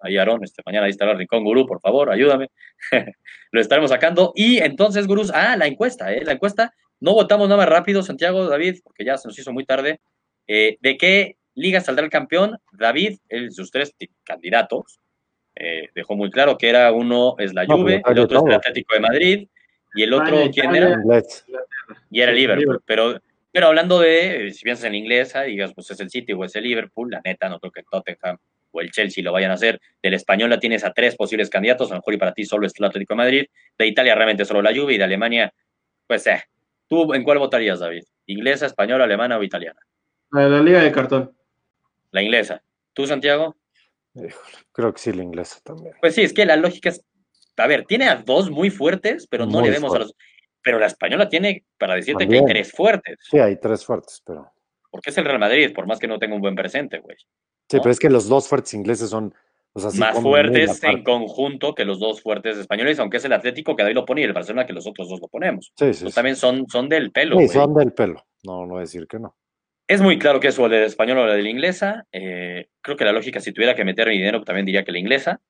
[0.00, 2.48] Ahí, Aarón, este, mañana ahí estará el rincón gurú, por favor, ayúdame.
[3.52, 4.32] Lo estaremos sacando.
[4.34, 6.24] Y entonces, gurús, ah, la encuesta, ¿eh?
[6.24, 6.74] La encuesta.
[7.00, 10.00] No votamos nada más rápido, Santiago, David, porque ya se nos hizo muy tarde.
[10.46, 12.58] Eh, ¿De qué liga saldrá el campeón?
[12.72, 14.98] David, el, sus tres candidatos,
[15.54, 18.44] eh, dejó muy claro que era uno es la No, Juve, pero el otro es
[18.46, 18.54] el.
[18.54, 19.48] Atlético de Madrid
[19.94, 21.02] y el otro, España, ¿quién era?
[22.10, 22.32] Y era.
[22.32, 22.82] Liverpool.
[22.84, 23.20] Pero,
[23.56, 26.54] pero hablando de, eh, si piensas en inglesa, digas, pues es el City o es
[26.56, 28.36] el Liverpool, la neta, no creo que el Tottenham
[28.70, 29.80] o el Chelsea lo vayan a hacer.
[30.02, 32.66] Del español la tienes a tres posibles candidatos, a lo mejor y para ti solo
[32.66, 33.46] es el Atlético de Madrid.
[33.78, 35.54] De Italia realmente solo la Juve y de Alemania,
[36.06, 36.44] pues eh.
[36.86, 38.02] ¿Tú en cuál votarías, David?
[38.26, 39.80] ¿Inglesa, española, alemana o italiana?
[40.32, 41.34] La, la liga de cartón.
[42.10, 42.62] La inglesa.
[42.92, 43.56] ¿Tú, Santiago?
[44.14, 45.94] Híjole, creo que sí, la inglesa también.
[46.02, 47.02] Pues sí, es que la lógica es,
[47.56, 50.14] a ver, tiene a dos muy fuertes, pero no Muy le vemos a los...
[50.66, 54.50] Pero la española tiene, para decirte que hay tres fuertes, Sí, hay tres fuertes, pero.
[54.90, 57.16] porque es el Real Madrid, por más que no tenga un buen presente, güey.
[57.70, 57.82] Sí, ¿no?
[57.84, 59.32] pero es que los dos fuertes ingleses son.
[59.74, 63.32] O sea, sí más fuertes en conjunto que los dos fuertes españoles, aunque es el
[63.32, 65.72] Atlético que ahí lo pone y el Barcelona que los otros dos lo ponemos.
[65.76, 66.08] Sí, sí.
[66.08, 66.12] Sí.
[66.12, 67.38] también son, son del pelo.
[67.38, 68.26] Sí, son del pelo.
[68.42, 69.36] No, no decir que no.
[69.86, 72.06] Es muy claro que es o el del español o el de la inglesa.
[72.10, 74.98] Eh, creo que la lógica, si tuviera que meter mi dinero, también diría que la
[74.98, 75.40] inglesa.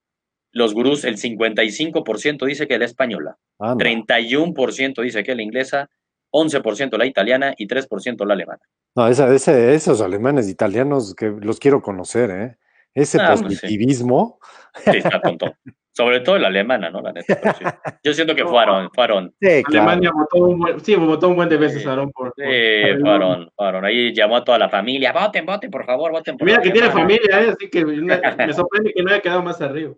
[0.52, 3.84] Los gurús, el 55% dice que la española, Anda.
[3.84, 5.90] 31% dice que la inglesa,
[6.32, 8.60] 11% la italiana y 3% la alemana.
[8.94, 12.56] No, esa, ese, esos alemanes italianos que los quiero conocer, ¿eh?
[12.94, 13.46] Ese Ah, pues sí.
[13.46, 14.38] positivismo.
[14.84, 15.52] Sí, está tonto.
[15.92, 17.00] Sobre todo la alemana, ¿no?
[17.02, 17.64] La neta, sí.
[18.04, 19.34] Yo siento que fueron, fueron.
[19.40, 19.88] Sí, claro.
[19.90, 21.88] Alemania votó un buen, sí, votó un buen de veces, Sí.
[21.88, 23.84] Aarón, por, por- Sí, fueron, fueron.
[23.84, 26.36] Ahí llamó a toda la familia, voten, voten, por favor, voten.
[26.38, 27.06] Por Mira que tiene alemana".
[27.08, 27.50] familia, ¿eh?
[27.54, 29.94] así que me, me sorprende que no haya quedado más arriba.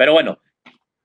[0.00, 0.38] Pero bueno,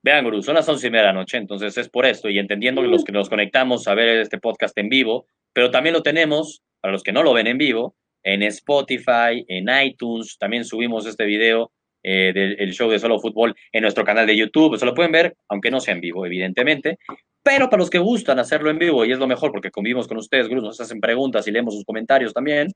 [0.01, 2.39] vean, Gurú, son las once y media de la noche, entonces es por esto, y
[2.39, 6.01] entendiendo que los que nos conectamos a ver este podcast en vivo, pero también lo
[6.01, 11.05] tenemos, para los que no lo ven en vivo, en Spotify, en iTunes, también subimos
[11.07, 11.73] este video
[12.03, 15.11] eh, del el show de Solo Fútbol en nuestro canal de YouTube, se lo pueden
[15.11, 16.97] ver, aunque no sea en vivo, evidentemente,
[17.43, 20.15] pero para los que gustan hacerlo en vivo, y es lo mejor porque convivimos con
[20.15, 22.69] ustedes, Gurú, nos hacen preguntas y leemos sus comentarios también,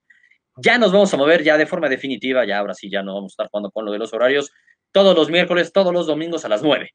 [0.57, 3.31] ya nos vamos a mover ya de forma definitiva, ya ahora sí, ya no vamos
[3.31, 4.51] a estar jugando con lo de los horarios,
[4.91, 6.91] todos los miércoles, todos los domingos a las 9.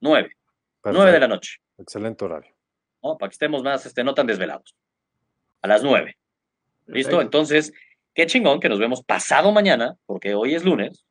[0.00, 0.30] 9,
[0.84, 2.52] 9 de la noche, Excelente horario.
[3.02, 3.16] ¿no?
[3.16, 4.74] Para que estemos más, este, no tan desvelados.
[5.60, 6.16] A las 9.
[6.86, 7.10] ¿Listo?
[7.10, 7.22] Perfecto.
[7.22, 7.72] Entonces,
[8.14, 11.04] qué chingón que nos vemos pasado mañana, porque hoy es lunes,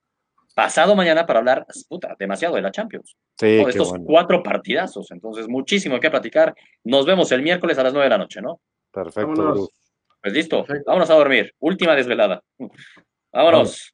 [0.54, 3.16] pasado mañana para hablar, puta, demasiado de la Champions.
[3.38, 3.64] Sí, ¿no?
[3.66, 4.06] qué Estos bueno.
[4.06, 5.10] cuatro partidazos.
[5.12, 6.54] Entonces, muchísimo que platicar.
[6.84, 8.60] Nos vemos el miércoles a las 9 de la noche, ¿no?
[8.92, 9.30] Perfecto.
[9.30, 9.70] Vámonos.
[10.22, 10.90] Pues listo, Perfecto.
[10.92, 11.56] vámonos a dormir.
[11.60, 12.44] Última desvelada.
[13.32, 13.94] Vámonos.